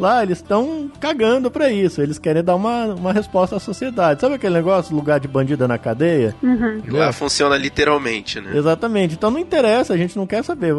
Lá, 0.00 0.22
eles 0.22 0.38
estão 0.38 0.90
cagando 0.98 1.50
pra 1.50 1.70
isso. 1.70 2.00
Eles 2.00 2.18
querem 2.18 2.42
dar 2.42 2.56
uma, 2.56 2.86
uma 2.86 3.12
resposta 3.12 3.56
à 3.56 3.60
sociedade. 3.60 4.20
Sabe 4.20 4.34
aquele 4.34 4.54
negócio, 4.54 4.94
lugar 4.94 5.20
de 5.20 5.28
bandida 5.28 5.68
na 5.68 5.78
cadeia? 5.78 6.34
Uhum. 6.42 6.82
Lá 6.88 7.12
funciona 7.12 7.56
literalmente, 7.56 8.40
né? 8.40 8.56
Exatamente. 8.56 9.14
Então 9.14 9.30
não 9.30 9.38
interessa, 9.38 9.94
a 9.94 9.96
gente 9.96 10.16
não 10.16 10.26
quer 10.26 10.42
saber. 10.42 10.74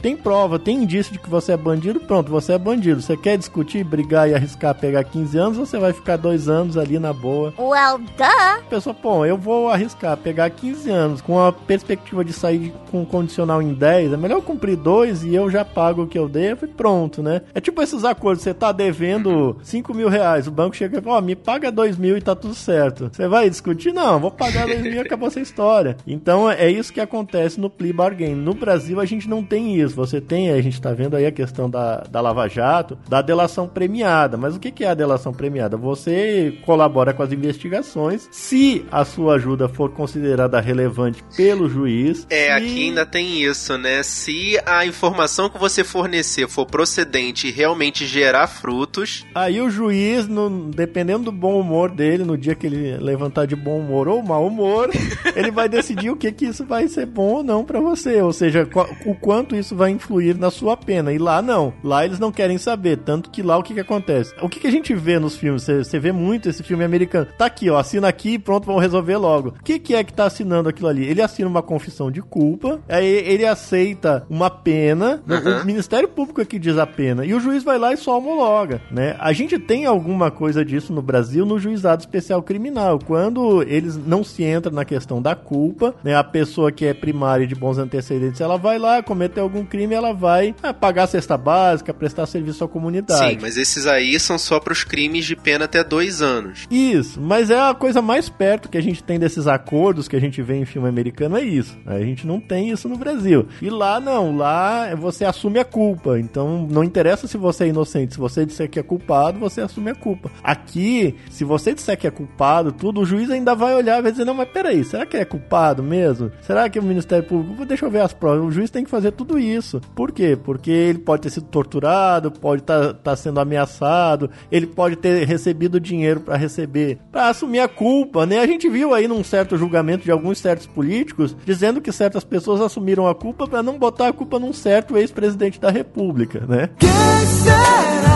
Tem 0.00 0.16
prova, 0.16 0.58
tem 0.58 0.82
indício 0.82 1.12
de 1.12 1.18
que 1.18 1.28
você 1.28 1.52
é 1.52 1.56
bandido, 1.56 2.00
pronto, 2.00 2.30
você 2.30 2.52
é 2.52 2.58
bandido. 2.58 3.02
Você 3.02 3.16
quer 3.16 3.36
discutir, 3.36 3.84
brigar 3.84 4.28
e 4.28 4.34
arriscar 4.34 4.74
pegar 4.74 5.04
15 5.04 5.38
anos, 5.38 5.56
você 5.58 5.78
vai 5.78 5.92
ficar 5.92 6.16
dois 6.16 6.48
anos 6.48 6.76
ali 6.76 6.98
na 6.98 7.12
boa. 7.12 7.52
Well, 7.58 7.98
duh. 7.98 8.24
A 8.24 8.62
pessoa, 8.68 8.94
pô, 8.94 9.26
eu 9.26 9.36
vou 9.36 9.68
arriscar 9.68 10.16
pegar 10.16 10.50
15 10.50 10.90
anos 10.90 11.20
com 11.20 11.40
a 11.40 11.52
perspectiva 11.52 12.24
de 12.24 12.32
sair 12.32 12.72
com 12.90 13.02
um 13.02 13.04
condicional 13.04 13.60
em 13.60 13.72
10, 13.72 14.12
é 14.12 14.16
melhor 14.16 14.36
eu 14.36 14.42
cumprir 14.42 14.76
dois 14.76 15.24
e 15.24 15.34
eu 15.34 15.50
já 15.50 15.64
pago 15.64 16.02
o 16.02 16.06
que 16.06 16.18
eu 16.18 16.28
devo 16.28 16.64
e 16.64 16.68
pronto, 16.68 17.22
né? 17.22 17.42
É 17.54 17.60
tipo 17.60 17.82
esses 17.82 18.04
acordos, 18.04 18.42
você 18.42 18.54
tá 18.60 18.72
devendo 18.72 19.56
5 19.62 19.94
mil 19.94 20.08
reais, 20.08 20.46
o 20.46 20.50
banco 20.50 20.76
chega 20.76 20.98
e 20.98 21.02
fala, 21.02 21.16
ó, 21.16 21.20
me 21.20 21.34
paga 21.34 21.72
2 21.72 21.96
mil 21.96 22.16
e 22.16 22.20
tá 22.20 22.36
tudo 22.36 22.54
certo. 22.54 23.10
Você 23.10 23.26
vai 23.26 23.48
discutir? 23.48 23.92
Não, 23.92 24.20
vou 24.20 24.30
pagar 24.30 24.66
2 24.66 24.82
mil 24.82 24.92
e 24.92 24.98
acabou 24.98 25.28
essa 25.28 25.40
história. 25.40 25.96
Então 26.06 26.50
é 26.50 26.70
isso 26.70 26.92
que 26.92 27.00
acontece 27.00 27.58
no 27.58 27.70
plea 27.70 27.94
bargain. 27.94 28.34
No 28.34 28.52
Brasil 28.52 29.00
a 29.00 29.06
gente 29.06 29.28
não 29.28 29.42
tem 29.42 29.80
isso. 29.80 29.96
Você 29.96 30.20
tem, 30.20 30.50
a 30.50 30.60
gente 30.60 30.80
tá 30.80 30.92
vendo 30.92 31.16
aí 31.16 31.24
a 31.24 31.32
questão 31.32 31.70
da, 31.70 32.02
da 32.10 32.20
Lava 32.20 32.46
Jato, 32.48 32.98
da 33.08 33.22
delação 33.22 33.66
premiada. 33.66 34.36
Mas 34.36 34.54
o 34.54 34.60
que 34.60 34.70
que 34.70 34.84
é 34.84 34.88
a 34.88 34.94
delação 34.94 35.32
premiada? 35.32 35.78
Você 35.78 36.58
colabora 36.66 37.14
com 37.14 37.22
as 37.22 37.32
investigações 37.32 38.28
se 38.30 38.84
a 38.92 39.04
sua 39.04 39.36
ajuda 39.36 39.68
for 39.68 39.90
considerada 39.90 40.60
relevante 40.60 41.24
pelo 41.34 41.68
juiz. 41.68 42.26
É, 42.28 42.52
aqui 42.52 42.88
ainda 42.88 43.06
tem 43.06 43.42
isso, 43.42 43.78
né? 43.78 44.02
Se 44.02 44.60
a 44.66 44.84
informação 44.84 45.48
que 45.48 45.58
você 45.58 45.82
fornecer 45.82 46.46
for 46.46 46.66
procedente 46.66 47.48
e 47.48 47.50
realmente 47.50 48.06
gerar 48.06 48.49
frutos, 48.52 49.26
Aí 49.34 49.60
o 49.60 49.70
juiz, 49.70 50.26
no- 50.28 50.70
dependendo 50.70 51.24
do 51.24 51.32
bom 51.32 51.58
humor 51.60 51.90
dele, 51.90 52.24
no 52.24 52.36
dia 52.36 52.54
que 52.54 52.66
ele 52.66 52.96
levantar 52.98 53.46
de 53.46 53.54
bom 53.56 53.78
humor 53.78 54.08
ou 54.08 54.22
mau 54.22 54.46
humor, 54.46 54.90
ele 55.36 55.50
vai 55.50 55.68
decidir 55.68 56.10
o 56.10 56.16
que 56.16 56.30
que 56.32 56.46
isso 56.46 56.64
vai 56.64 56.88
ser 56.88 57.06
bom 57.06 57.34
ou 57.36 57.42
não 57.42 57.64
pra 57.64 57.80
você. 57.80 58.20
Ou 58.22 58.32
seja, 58.32 58.68
o 59.06 59.14
quanto 59.14 59.54
isso 59.56 59.74
vai 59.76 59.90
influir 59.90 60.36
na 60.36 60.50
sua 60.50 60.76
pena. 60.76 61.12
E 61.12 61.18
lá 61.18 61.40
não. 61.42 61.72
Lá 61.82 62.04
eles 62.04 62.18
não 62.18 62.32
querem 62.32 62.58
saber. 62.58 62.98
Tanto 62.98 63.30
que 63.30 63.42
lá 63.42 63.56
o 63.58 63.62
que 63.62 63.74
que 63.74 63.80
acontece? 63.80 64.34
O 64.42 64.48
que 64.48 64.60
que 64.60 64.66
a 64.66 64.70
gente 64.70 64.94
vê 64.94 65.18
nos 65.18 65.36
filmes? 65.36 65.64
Você 65.64 65.98
vê 65.98 66.12
muito 66.12 66.48
esse 66.48 66.62
filme 66.62 66.84
americano. 66.84 67.26
Tá 67.38 67.46
aqui, 67.46 67.70
ó, 67.70 67.78
assina 67.78 68.08
aqui 68.08 68.34
e 68.34 68.38
pronto, 68.38 68.66
vamos 68.66 68.82
resolver 68.82 69.16
logo. 69.16 69.50
O 69.50 69.62
que 69.64 69.78
que 69.78 69.94
é 69.94 70.02
que 70.04 70.12
tá 70.12 70.24
assinando 70.26 70.68
aquilo 70.68 70.88
ali? 70.88 71.04
Ele 71.06 71.22
assina 71.22 71.48
uma 71.48 71.62
confissão 71.62 72.10
de 72.10 72.20
culpa, 72.22 72.80
aí 72.88 73.06
ele 73.06 73.46
aceita 73.46 74.26
uma 74.28 74.50
pena, 74.50 75.22
Uhum. 75.28 75.62
o 75.62 75.64
Ministério 75.64 76.08
Público 76.08 76.40
é 76.40 76.44
que 76.44 76.58
diz 76.58 76.76
a 76.78 76.86
pena, 76.86 77.24
e 77.24 77.34
o 77.34 77.40
juiz 77.40 77.62
vai 77.62 77.78
lá 77.78 77.92
e 77.92 77.96
só 77.96 78.16
homologa, 78.30 78.80
né? 78.90 79.16
A 79.18 79.32
gente 79.32 79.58
tem 79.58 79.86
alguma 79.86 80.30
coisa 80.30 80.64
disso 80.64 80.92
no 80.92 81.02
Brasil 81.02 81.44
no 81.44 81.58
juizado 81.58 82.00
especial 82.00 82.42
criminal, 82.42 82.98
quando 82.98 83.62
eles 83.62 83.96
não 83.96 84.22
se 84.22 84.42
entra 84.42 84.70
na 84.70 84.84
questão 84.84 85.20
da 85.20 85.34
culpa, 85.34 85.94
né? 86.02 86.14
A 86.14 86.24
pessoa 86.24 86.70
que 86.70 86.86
é 86.86 86.94
primária 86.94 87.46
de 87.46 87.54
bons 87.54 87.78
antecedentes, 87.78 88.40
ela 88.40 88.56
vai 88.56 88.78
lá, 88.78 89.02
cometer 89.02 89.40
algum 89.40 89.64
crime, 89.64 89.94
ela 89.94 90.12
vai 90.12 90.54
ah, 90.62 90.72
pagar 90.72 91.04
a 91.04 91.06
cesta 91.06 91.36
básica, 91.36 91.92
prestar 91.92 92.26
serviço 92.26 92.64
à 92.64 92.68
comunidade. 92.68 93.34
sim, 93.34 93.38
mas 93.40 93.56
esses 93.56 93.86
aí 93.86 94.18
são 94.18 94.38
só 94.38 94.60
pros 94.60 94.84
crimes 94.84 95.24
de 95.24 95.36
pena 95.36 95.64
até 95.64 95.82
dois 95.82 96.22
anos. 96.22 96.66
Isso, 96.70 97.20
mas 97.20 97.50
é 97.50 97.58
a 97.58 97.74
coisa 97.74 98.00
mais 98.00 98.28
perto 98.28 98.68
que 98.68 98.78
a 98.78 98.82
gente 98.82 99.02
tem 99.02 99.18
desses 99.18 99.46
acordos 99.46 100.08
que 100.08 100.16
a 100.16 100.20
gente 100.20 100.40
vê 100.42 100.56
em 100.56 100.64
filme 100.64 100.88
americano, 100.88 101.36
é 101.36 101.42
isso. 101.42 101.76
A 101.86 101.98
gente 102.00 102.26
não 102.26 102.40
tem 102.40 102.70
isso 102.70 102.88
no 102.88 102.96
Brasil. 102.96 103.46
E 103.60 103.70
lá 103.70 104.00
não, 104.00 104.36
lá 104.36 104.94
você 104.94 105.24
assume 105.24 105.58
a 105.58 105.64
culpa. 105.64 106.18
Então 106.18 106.66
não 106.70 106.84
interessa 106.84 107.26
se 107.26 107.36
você 107.36 107.64
é 107.64 107.68
inocente, 107.68 108.14
você 108.20 108.44
disser 108.44 108.68
que 108.68 108.78
é 108.78 108.82
culpado, 108.82 109.40
você 109.40 109.62
assume 109.62 109.90
a 109.90 109.94
culpa. 109.94 110.30
Aqui, 110.42 111.16
se 111.30 111.44
você 111.44 111.74
disser 111.74 111.98
que 111.98 112.06
é 112.06 112.10
culpado, 112.10 112.72
tudo, 112.72 113.00
o 113.00 113.06
juiz 113.06 113.30
ainda 113.30 113.54
vai 113.54 113.74
olhar 113.74 113.98
e 113.98 114.02
vai 114.02 114.12
dizer: 114.12 114.24
não, 114.24 114.34
mas 114.34 114.48
peraí, 114.48 114.84
será 114.84 115.06
que 115.06 115.16
é 115.16 115.24
culpado 115.24 115.82
mesmo? 115.82 116.30
Será 116.42 116.68
que 116.68 116.78
o 116.78 116.82
Ministério 116.82 117.26
Público. 117.26 117.64
Deixa 117.64 117.86
eu 117.86 117.90
ver 117.90 118.00
as 118.00 118.12
provas. 118.12 118.44
O 118.44 118.50
juiz 118.50 118.70
tem 118.70 118.84
que 118.84 118.90
fazer 118.90 119.12
tudo 119.12 119.38
isso. 119.38 119.80
Por 119.94 120.12
quê? 120.12 120.36
Porque 120.36 120.70
ele 120.70 120.98
pode 120.98 121.22
ter 121.22 121.30
sido 121.30 121.46
torturado, 121.46 122.30
pode 122.30 122.62
estar 122.62 123.16
sendo 123.16 123.40
ameaçado, 123.40 124.30
ele 124.50 124.66
pode 124.66 124.96
ter 124.96 125.26
recebido 125.26 125.80
dinheiro 125.80 126.20
para 126.20 126.36
receber, 126.36 126.98
para 127.10 127.28
assumir 127.28 127.60
a 127.60 127.68
culpa, 127.68 128.26
né? 128.26 128.40
A 128.40 128.46
gente 128.46 128.68
viu 128.68 128.92
aí 128.92 129.06
num 129.06 129.22
certo 129.22 129.56
julgamento 129.56 130.04
de 130.04 130.10
alguns 130.10 130.38
certos 130.38 130.66
políticos 130.66 131.36
dizendo 131.44 131.80
que 131.80 131.92
certas 131.92 132.24
pessoas 132.24 132.60
assumiram 132.60 133.06
a 133.06 133.14
culpa 133.14 133.46
para 133.46 133.62
não 133.62 133.78
botar 133.78 134.08
a 134.08 134.12
culpa 134.12 134.38
num 134.38 134.52
certo 134.52 134.96
ex-presidente 134.96 135.60
da 135.60 135.70
República, 135.70 136.44
né? 136.46 136.70
Me 136.82 138.09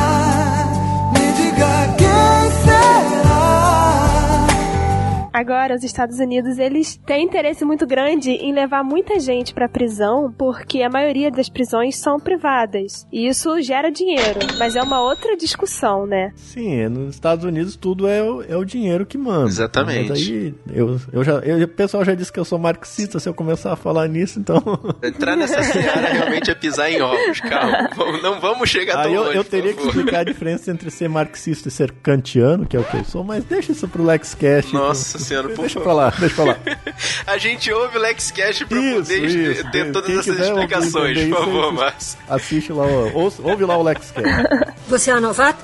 Agora, 5.34 5.74
os 5.74 5.82
Estados 5.82 6.20
Unidos, 6.20 6.58
eles 6.60 6.96
têm 7.04 7.24
interesse 7.24 7.64
muito 7.64 7.84
grande 7.86 8.30
em 8.30 8.54
levar 8.54 8.84
muita 8.84 9.18
gente 9.18 9.52
pra 9.52 9.68
prisão, 9.68 10.32
porque 10.38 10.80
a 10.80 10.88
maioria 10.88 11.28
das 11.28 11.48
prisões 11.48 11.96
são 11.96 12.20
privadas. 12.20 13.04
E 13.12 13.26
isso 13.26 13.60
gera 13.60 13.90
dinheiro, 13.90 14.38
mas 14.58 14.76
é 14.76 14.82
uma 14.82 15.00
outra 15.00 15.36
discussão, 15.36 16.06
né? 16.06 16.30
Sim, 16.36 16.74
é, 16.76 16.88
nos 16.88 17.16
Estados 17.16 17.44
Unidos 17.44 17.74
tudo 17.74 18.06
é 18.06 18.22
o, 18.22 18.42
é 18.42 18.56
o 18.56 18.64
dinheiro 18.64 19.04
que 19.04 19.18
manda. 19.18 19.48
Exatamente. 19.48 20.08
Mas 20.10 20.18
aí, 20.20 20.54
eu, 20.72 21.00
eu 21.12 21.24
já, 21.24 21.32
eu- 21.40 21.64
o 21.64 21.68
pessoal 21.68 22.04
já 22.04 22.14
disse 22.14 22.32
que 22.32 22.38
eu 22.38 22.44
sou 22.44 22.56
marxista 22.58 23.18
se 23.18 23.28
eu 23.28 23.34
começar 23.34 23.72
a 23.72 23.76
falar 23.76 24.06
nisso, 24.06 24.38
então. 24.38 24.62
Entrar 25.02 25.34
nessa 25.36 25.60
seara 25.64 26.12
realmente 26.12 26.48
é 26.50 26.54
pisar 26.54 26.88
em 26.92 27.02
ovos, 27.02 27.40
calma. 27.40 27.90
Não 28.22 28.40
vamos 28.40 28.70
chegar 28.70 29.02
tão 29.02 29.10
Aí 29.10 29.14
eu, 29.14 29.24
longe, 29.24 29.36
eu 29.38 29.42
teria 29.44 29.74
que 29.74 29.82
explicar 29.82 30.20
a 30.20 30.24
diferença 30.24 30.70
entre 30.70 30.90
ser 30.92 31.08
marxista 31.08 31.66
e 31.66 31.72
ser 31.72 31.90
kantiano, 31.90 32.66
que 32.66 32.76
é 32.76 32.80
o 32.80 32.84
que 32.84 32.96
eu 32.98 33.04
sou, 33.04 33.24
mas 33.24 33.42
deixa 33.42 33.72
isso 33.72 33.88
pro 33.88 34.04
LexCast. 34.04 34.72
Nossa 34.72 35.23
senhora, 35.24 35.48
por 35.48 35.60
Deixa 35.62 35.74
favor. 35.80 35.84
pra 35.84 35.92
lá, 35.94 36.14
deixa 36.18 36.34
pra 36.34 36.44
lá. 36.44 36.58
A 37.26 37.38
gente 37.38 37.72
ouve 37.72 37.96
o 37.98 38.00
LexCast 38.00 38.66
pra 38.66 38.78
Isso, 38.78 38.94
poder 38.96 39.24
isso. 39.24 39.70
ter 39.72 39.92
todas 39.92 40.10
Quem 40.10 40.18
essas 40.20 40.38
explicações, 40.38 40.92
por 40.92 41.10
isso, 41.26 41.30
favor, 41.36 41.64
isso. 41.64 41.72
Márcio. 41.72 42.18
Assiste 42.28 42.72
lá, 42.72 42.84
o- 42.86 43.14
ouve, 43.16 43.36
ouve 43.42 43.64
lá 43.64 43.76
o 43.76 43.82
LexCast. 43.82 44.28
Você 44.88 45.10
é 45.10 45.14
a 45.14 45.20
novata? 45.20 45.58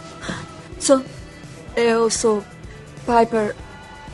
Sou. 0.78 1.02
Eu 1.76 2.10
sou 2.10 2.42
Piper. 3.06 3.54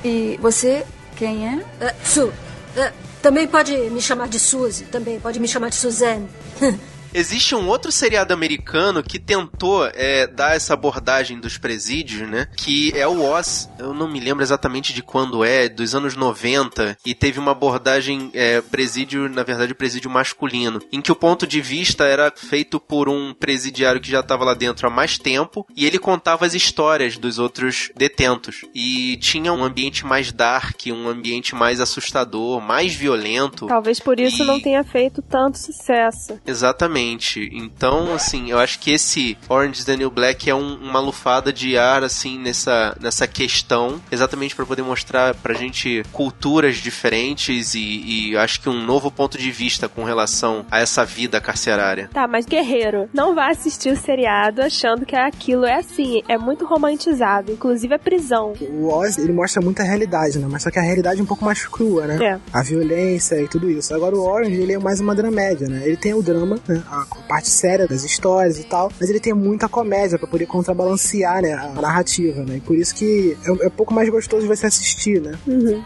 E 0.04 0.38
você? 0.42 0.84
Quem 1.16 1.48
é? 1.80 1.94
Su. 2.04 2.30
Ah, 2.76 2.92
também 3.22 3.46
pode 3.46 3.74
me 3.90 4.00
chamar 4.00 4.28
de 4.28 4.38
Suzy. 4.38 4.84
Também 4.84 5.18
pode 5.18 5.40
me 5.40 5.48
chamar 5.48 5.70
de 5.70 5.76
Suzanne. 5.76 6.28
Existe 7.16 7.54
um 7.54 7.66
outro 7.66 7.90
seriado 7.90 8.34
americano 8.34 9.02
que 9.02 9.18
tentou 9.18 9.86
é, 9.94 10.26
dar 10.26 10.54
essa 10.54 10.74
abordagem 10.74 11.40
dos 11.40 11.56
presídios, 11.56 12.28
né? 12.28 12.46
Que 12.54 12.92
é 12.94 13.08
o 13.08 13.24
Oz. 13.24 13.70
Eu 13.78 13.94
não 13.94 14.06
me 14.06 14.20
lembro 14.20 14.42
exatamente 14.42 14.92
de 14.92 15.02
quando 15.02 15.42
é, 15.42 15.66
dos 15.66 15.94
anos 15.94 16.14
90. 16.14 16.98
E 17.06 17.14
teve 17.14 17.38
uma 17.38 17.52
abordagem 17.52 18.30
é, 18.34 18.60
presídio, 18.60 19.30
na 19.30 19.42
verdade, 19.42 19.74
presídio 19.74 20.10
masculino. 20.10 20.78
Em 20.92 21.00
que 21.00 21.10
o 21.10 21.16
ponto 21.16 21.46
de 21.46 21.58
vista 21.58 22.04
era 22.04 22.30
feito 22.36 22.78
por 22.78 23.08
um 23.08 23.32
presidiário 23.32 23.98
que 23.98 24.10
já 24.10 24.20
estava 24.20 24.44
lá 24.44 24.52
dentro 24.52 24.86
há 24.86 24.90
mais 24.90 25.16
tempo. 25.16 25.66
E 25.74 25.86
ele 25.86 25.98
contava 25.98 26.44
as 26.44 26.52
histórias 26.52 27.16
dos 27.16 27.38
outros 27.38 27.90
detentos. 27.96 28.66
E 28.74 29.16
tinha 29.22 29.54
um 29.54 29.64
ambiente 29.64 30.04
mais 30.04 30.30
dark, 30.32 30.82
um 30.88 31.08
ambiente 31.08 31.54
mais 31.54 31.80
assustador, 31.80 32.60
mais 32.60 32.94
violento. 32.94 33.68
Talvez 33.68 33.98
por 33.98 34.20
isso 34.20 34.44
não 34.44 34.60
tenha 34.60 34.84
feito 34.84 35.22
tanto 35.22 35.56
sucesso. 35.56 36.38
Exatamente. 36.46 37.05
Então, 37.52 38.14
assim, 38.14 38.50
eu 38.50 38.58
acho 38.58 38.78
que 38.78 38.90
esse 38.92 39.36
Orange 39.48 39.80
is 39.80 39.84
the 39.84 39.96
New 39.96 40.10
Black 40.10 40.48
é 40.48 40.54
um- 40.54 40.76
uma 40.76 41.00
lufada 41.00 41.52
de 41.52 41.76
ar, 41.78 42.02
assim, 42.04 42.38
nessa, 42.38 42.96
nessa 43.00 43.26
questão, 43.26 44.00
exatamente 44.10 44.54
para 44.54 44.66
poder 44.66 44.82
mostrar 44.82 45.34
pra 45.34 45.54
gente 45.54 46.02
culturas 46.12 46.76
diferentes 46.76 47.74
e, 47.74 48.30
e 48.30 48.36
acho 48.36 48.60
que 48.60 48.68
um 48.68 48.84
novo 48.84 49.10
ponto 49.10 49.38
de 49.38 49.50
vista 49.50 49.88
com 49.88 50.04
relação 50.04 50.64
a 50.70 50.80
essa 50.80 51.04
vida 51.04 51.40
carcerária. 51.40 52.08
Tá, 52.12 52.26
mas 52.26 52.46
guerreiro, 52.46 53.08
não 53.12 53.34
vá 53.34 53.50
assistir 53.50 53.90
o 53.92 53.96
seriado 53.96 54.62
achando 54.62 55.04
que 55.06 55.14
aquilo 55.16 55.64
é 55.64 55.76
assim, 55.76 56.22
é 56.28 56.36
muito 56.38 56.64
romantizado, 56.66 57.52
inclusive 57.52 57.94
a 57.94 57.98
prisão. 57.98 58.52
O 58.60 58.88
Oz, 58.88 59.18
ele 59.18 59.32
mostra 59.32 59.62
muita 59.62 59.82
realidade, 59.82 60.38
né? 60.38 60.46
Mas 60.50 60.62
só 60.62 60.70
que 60.70 60.78
a 60.78 60.82
realidade 60.82 61.20
é 61.20 61.22
um 61.22 61.26
pouco 61.26 61.44
mais 61.44 61.64
crua, 61.66 62.06
né? 62.06 62.18
É. 62.24 62.38
A 62.52 62.62
violência 62.62 63.40
e 63.40 63.48
tudo 63.48 63.70
isso. 63.70 63.94
Agora 63.94 64.14
o 64.16 64.22
Orange, 64.26 64.54
ele 64.60 64.72
é 64.74 64.78
mais 64.78 65.00
uma 65.00 65.14
dramédia, 65.14 65.68
né? 65.68 65.82
Ele 65.84 65.96
tem 65.96 66.14
o 66.14 66.22
drama, 66.22 66.58
né? 66.66 66.82
A 67.02 67.22
parte 67.28 67.48
séria 67.48 67.86
das 67.86 68.04
histórias 68.04 68.58
e 68.58 68.64
tal, 68.64 68.90
mas 68.98 69.10
ele 69.10 69.20
tem 69.20 69.34
muita 69.34 69.68
comédia 69.68 70.18
pra 70.18 70.26
poder 70.26 70.46
contrabalancear, 70.46 71.42
né? 71.42 71.52
A 71.54 71.80
narrativa, 71.80 72.42
né? 72.42 72.56
E 72.56 72.60
por 72.60 72.76
isso 72.76 72.94
que 72.94 73.36
é, 73.44 73.64
é 73.64 73.68
um 73.68 73.70
pouco 73.70 73.92
mais 73.92 74.08
gostoso 74.08 74.42
de 74.42 74.48
você 74.48 74.66
assistir, 74.66 75.20
né? 75.20 75.38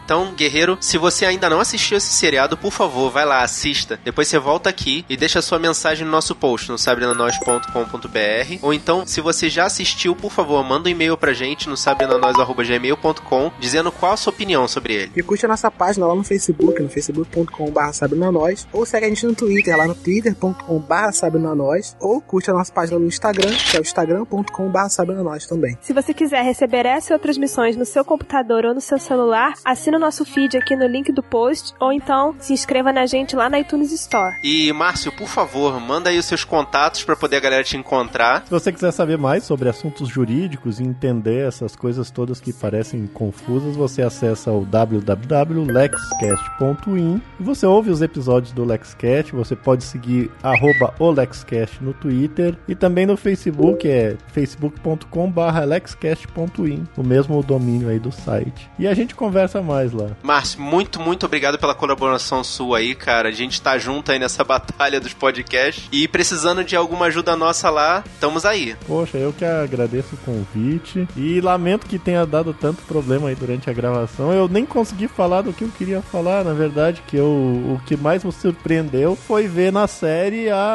Então, 0.05 0.33
guerreiro, 0.35 0.79
se 0.81 0.99
você 0.99 1.25
ainda 1.25 1.49
não 1.51 1.61
assistiu 1.61 1.97
esse 1.97 2.13
seriado, 2.13 2.57
por 2.57 2.71
favor, 2.73 3.11
vai 3.11 3.25
lá, 3.25 3.43
assista. 3.43 3.99
Depois 4.05 4.29
você 4.29 4.39
volta 4.39 4.71
aqui 4.71 5.05
e 5.09 5.17
deixa 5.17 5.43
sua 5.43 5.59
mensagem 5.59 6.05
no 6.05 6.11
nosso 6.11 6.35
post 6.35 6.71
no 6.71 6.79
sabrinanois.com.br. 6.79 8.59
Ou 8.63 8.73
então, 8.73 9.07
se 9.07 9.21
você 9.21 9.49
já 9.49 9.65
assistiu, 9.67 10.15
por 10.15 10.31
favor, 10.31 10.63
manda 10.65 10.89
um 10.89 10.93
e-mail 10.93 11.17
pra 11.17 11.33
gente 11.33 11.69
no 11.69 11.77
sabrinanois.gmail.com 11.77 13.53
dizendo 13.59 13.93
qual 13.93 14.13
a 14.13 14.17
sua 14.17 14.33
opinião 14.33 14.69
sobre 14.69 14.95
ele. 14.95 15.13
E 15.17 15.23
curte 15.23 15.45
a 15.47 15.49
nossa 15.49 15.71
página 15.71 16.07
lá 16.07 16.15
no 16.15 16.25
Facebook, 16.25 16.83
no 16.83 16.89
facebook.com.br 16.89 17.93
sabrinanois, 17.93 18.67
ou 18.73 18.85
segue 18.87 19.07
a 19.07 19.09
gente 19.09 19.27
no 19.27 19.35
Twitter, 19.35 19.77
lá 19.77 19.87
no 19.87 19.95
twitter.com.br 19.95 20.90
barra 20.91 21.13
Nós 21.55 21.97
ou 22.01 22.21
curte 22.21 22.51
a 22.51 22.53
nossa 22.53 22.73
página 22.73 22.99
no 22.99 23.07
Instagram, 23.07 23.55
que 23.71 23.77
é 23.77 23.81
o 23.81 23.83
instagram.com 23.83 24.69
barra 24.69 24.89
Nós 25.23 25.47
também. 25.47 25.79
Se 25.81 25.93
você 25.93 26.13
quiser 26.13 26.43
receber 26.43 26.85
essa 26.85 27.13
e 27.13 27.15
outras 27.15 27.39
missões 27.39 27.77
no 27.77 27.85
seu 27.85 28.05
computador 28.05 28.65
ou 28.65 28.75
no 28.75 28.81
seu 28.81 28.99
celular, 28.99 29.53
assina 29.65 29.99
o 29.99 30.01
nosso 30.01 30.25
feed 30.25 30.57
aqui 30.57 30.75
no 30.75 30.89
link 30.89 31.13
do 31.13 31.23
post 31.23 31.73
ou 31.79 31.93
então 31.93 32.35
se 32.41 32.53
inscreva 32.53 32.93
na 32.93 33.07
gente 33.07 33.37
lá 33.37 33.49
na 33.49 33.61
iTunes 33.61 33.93
Store. 33.93 34.35
E 34.43 34.73
Márcio, 34.73 35.13
por 35.13 35.29
favor, 35.29 35.79
manda 35.79 36.11
aí 36.11 36.19
os 36.19 36.25
seus 36.25 36.43
contatos 36.43 37.05
para 37.05 37.15
poder 37.15 37.37
a 37.37 37.41
galera 37.41 37.63
te 37.63 37.77
encontrar. 37.77 38.43
Se 38.45 38.51
você 38.51 38.73
quiser 38.73 38.91
saber 38.91 39.17
mais 39.17 39.45
sobre 39.45 39.69
assuntos 39.69 40.09
jurídicos 40.09 40.81
e 40.81 40.83
entender 40.83 41.47
essas 41.47 41.77
coisas 41.77 42.11
todas 42.11 42.41
que 42.41 42.53
parecem 42.53 43.07
confusas, 43.07 43.77
você 43.77 44.03
acessa 44.03 44.51
o 44.51 44.65
www.lexcast.in 44.65 47.23
e 47.39 47.45
você 47.45 47.65
ouve 47.65 47.91
os 47.91 48.03
episódios 48.03 48.51
do 48.53 48.65
LexCast. 48.65 49.37
Você 49.37 49.55
pode 49.55 49.85
seguir 49.85 50.29
arroba 50.43 50.80
o 50.99 51.11
LexCast 51.11 51.83
no 51.83 51.93
Twitter 51.93 52.57
e 52.67 52.75
também 52.75 53.05
no 53.07 53.17
Facebook, 53.17 53.89
é 53.89 54.17
facebook.com/lexcast.in, 54.33 56.85
o 56.97 57.03
mesmo 57.03 57.43
domínio 57.43 57.89
aí 57.89 57.99
do 57.99 58.13
site. 58.13 58.71
E 58.79 58.87
a 58.87 58.95
gente 58.95 59.15
conversa 59.15 59.61
mais 59.61 59.93
lá. 59.93 60.11
Márcio, 60.23 60.61
muito, 60.61 61.01
muito 61.01 61.27
obrigado 61.27 61.59
pela 61.59 61.75
colaboração 61.75 62.45
sua 62.45 62.79
aí, 62.79 62.95
cara. 62.95 63.29
A 63.29 63.33
gente 63.33 63.61
tá 63.61 63.77
junto 63.79 64.13
aí 64.13 64.19
nessa 64.19 64.45
batalha 64.51 65.01
dos 65.01 65.13
podcasts 65.13 65.89
e 65.93 66.09
precisando 66.09 66.65
de 66.65 66.77
alguma 66.77 67.07
ajuda 67.07 67.37
nossa 67.37 67.71
lá, 67.71 68.03
estamos 68.07 68.45
aí. 68.45 68.77
Poxa, 68.87 69.19
eu 69.19 69.33
que 69.33 69.45
agradeço 69.45 70.15
o 70.15 70.19
convite 70.19 71.09
e 71.17 71.41
lamento 71.41 71.87
que 71.87 71.99
tenha 71.99 72.25
dado 72.25 72.55
tanto 72.55 72.83
problema 72.83 73.29
aí 73.29 73.35
durante 73.35 73.69
a 73.69 73.73
gravação. 73.73 74.33
Eu 74.33 74.49
nem 74.49 74.65
consegui 74.65 75.09
falar 75.09 75.43
do 75.43 75.53
que 75.53 75.65
eu 75.65 75.69
queria 75.69 76.01
falar, 76.01 76.45
na 76.45 76.53
verdade, 76.53 77.03
que 77.07 77.17
eu, 77.17 77.27
o 77.27 77.81
que 77.87 77.97
mais 77.97 78.25
me 78.25 78.33
surpreendeu 78.33 79.17
foi 79.17 79.47
ver 79.47 79.73
na 79.73 79.87
série 79.87 80.51
a 80.51 80.70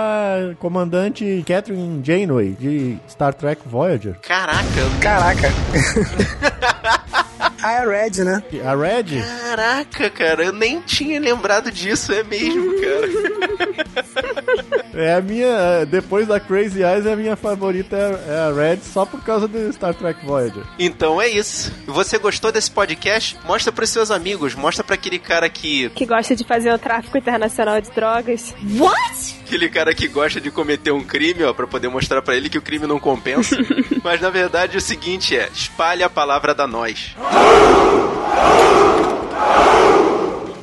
comandante 0.59 1.43
Catherine 1.45 2.01
Janeway 2.03 2.55
de 2.59 2.97
Star 3.07 3.33
Trek 3.33 3.61
Voyager. 3.65 4.15
Caraca! 4.21 4.63
Caraca! 5.01 5.47
Ah, 7.65 7.71
é 7.71 7.77
a 7.79 7.85
Red, 7.85 8.23
né? 8.23 8.43
A 8.63 8.75
Red? 8.75 9.19
Caraca, 9.41 10.09
cara, 10.11 10.43
eu 10.45 10.53
nem 10.53 10.81
tinha 10.81 11.19
lembrado 11.19 11.71
disso, 11.71 12.13
é 12.13 12.23
mesmo, 12.23 12.75
cara. 12.79 13.07
É 14.95 15.13
a 15.13 15.21
minha. 15.21 15.85
Depois 15.85 16.27
da 16.27 16.39
Crazy 16.39 16.81
Eyes, 16.81 17.05
a 17.05 17.15
minha 17.15 17.35
favorita 17.35 17.95
é 17.97 18.49
a 18.49 18.53
Red, 18.53 18.77
só 18.81 19.05
por 19.05 19.21
causa 19.21 19.47
do 19.47 19.71
Star 19.73 19.93
Trek 19.93 20.25
Voyager. 20.25 20.63
Então 20.79 21.21
é 21.21 21.27
isso. 21.27 21.71
Você 21.85 22.17
gostou 22.17 22.51
desse 22.51 22.71
podcast? 22.71 23.37
Mostra 23.45 23.71
pros 23.71 23.89
seus 23.89 24.09
amigos, 24.09 24.55
mostra 24.55 24.83
pra 24.83 24.95
aquele 24.95 25.19
cara 25.19 25.49
que. 25.49 25.89
Que 25.89 26.05
gosta 26.05 26.35
de 26.35 26.45
fazer 26.45 26.73
o 26.73 26.79
tráfico 26.79 27.17
internacional 27.17 27.81
de 27.81 27.91
drogas. 27.91 28.55
What? 28.77 29.35
Aquele 29.45 29.69
cara 29.69 29.93
que 29.93 30.07
gosta 30.07 30.39
de 30.39 30.49
cometer 30.49 30.91
um 30.91 31.03
crime, 31.03 31.43
ó, 31.43 31.53
pra 31.53 31.67
poder 31.67 31.89
mostrar 31.89 32.21
pra 32.21 32.35
ele 32.35 32.49
que 32.49 32.57
o 32.57 32.61
crime 32.61 32.87
não 32.87 32.99
compensa. 32.99 33.57
Mas 34.03 34.21
na 34.21 34.29
verdade 34.29 34.77
o 34.77 34.81
seguinte 34.81 35.35
é: 35.35 35.49
espalhe 35.53 36.03
a 36.03 36.09
palavra 36.09 36.55
da 36.55 36.65
nós. 36.65 37.15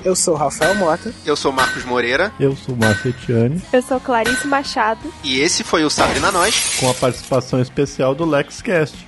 Eu 0.05 0.17
sou 0.17 0.35
Rafael 0.35 0.75
Mota. 0.75 1.15
Eu 1.25 1.37
sou 1.37 1.53
Marcos 1.53 1.85
Moreira. 1.85 2.33
Eu 2.38 2.57
sou 2.57 2.75
Márcio 2.77 3.11
Etiane. 3.11 3.62
Eu 3.73 3.83
sou 3.83 4.01
Clarice 4.01 4.47
Machado. 4.47 5.12
E 5.23 5.41
esse 5.41 5.62
foi 5.62 5.85
o 5.85 5.91
Sabrina 5.91 6.33
Nós. 6.33 6.77
Com 6.81 6.91
a 6.91 6.95
participação 6.95 7.61
especial 7.61 8.15
do 8.15 8.25
LexCast. 8.25 9.07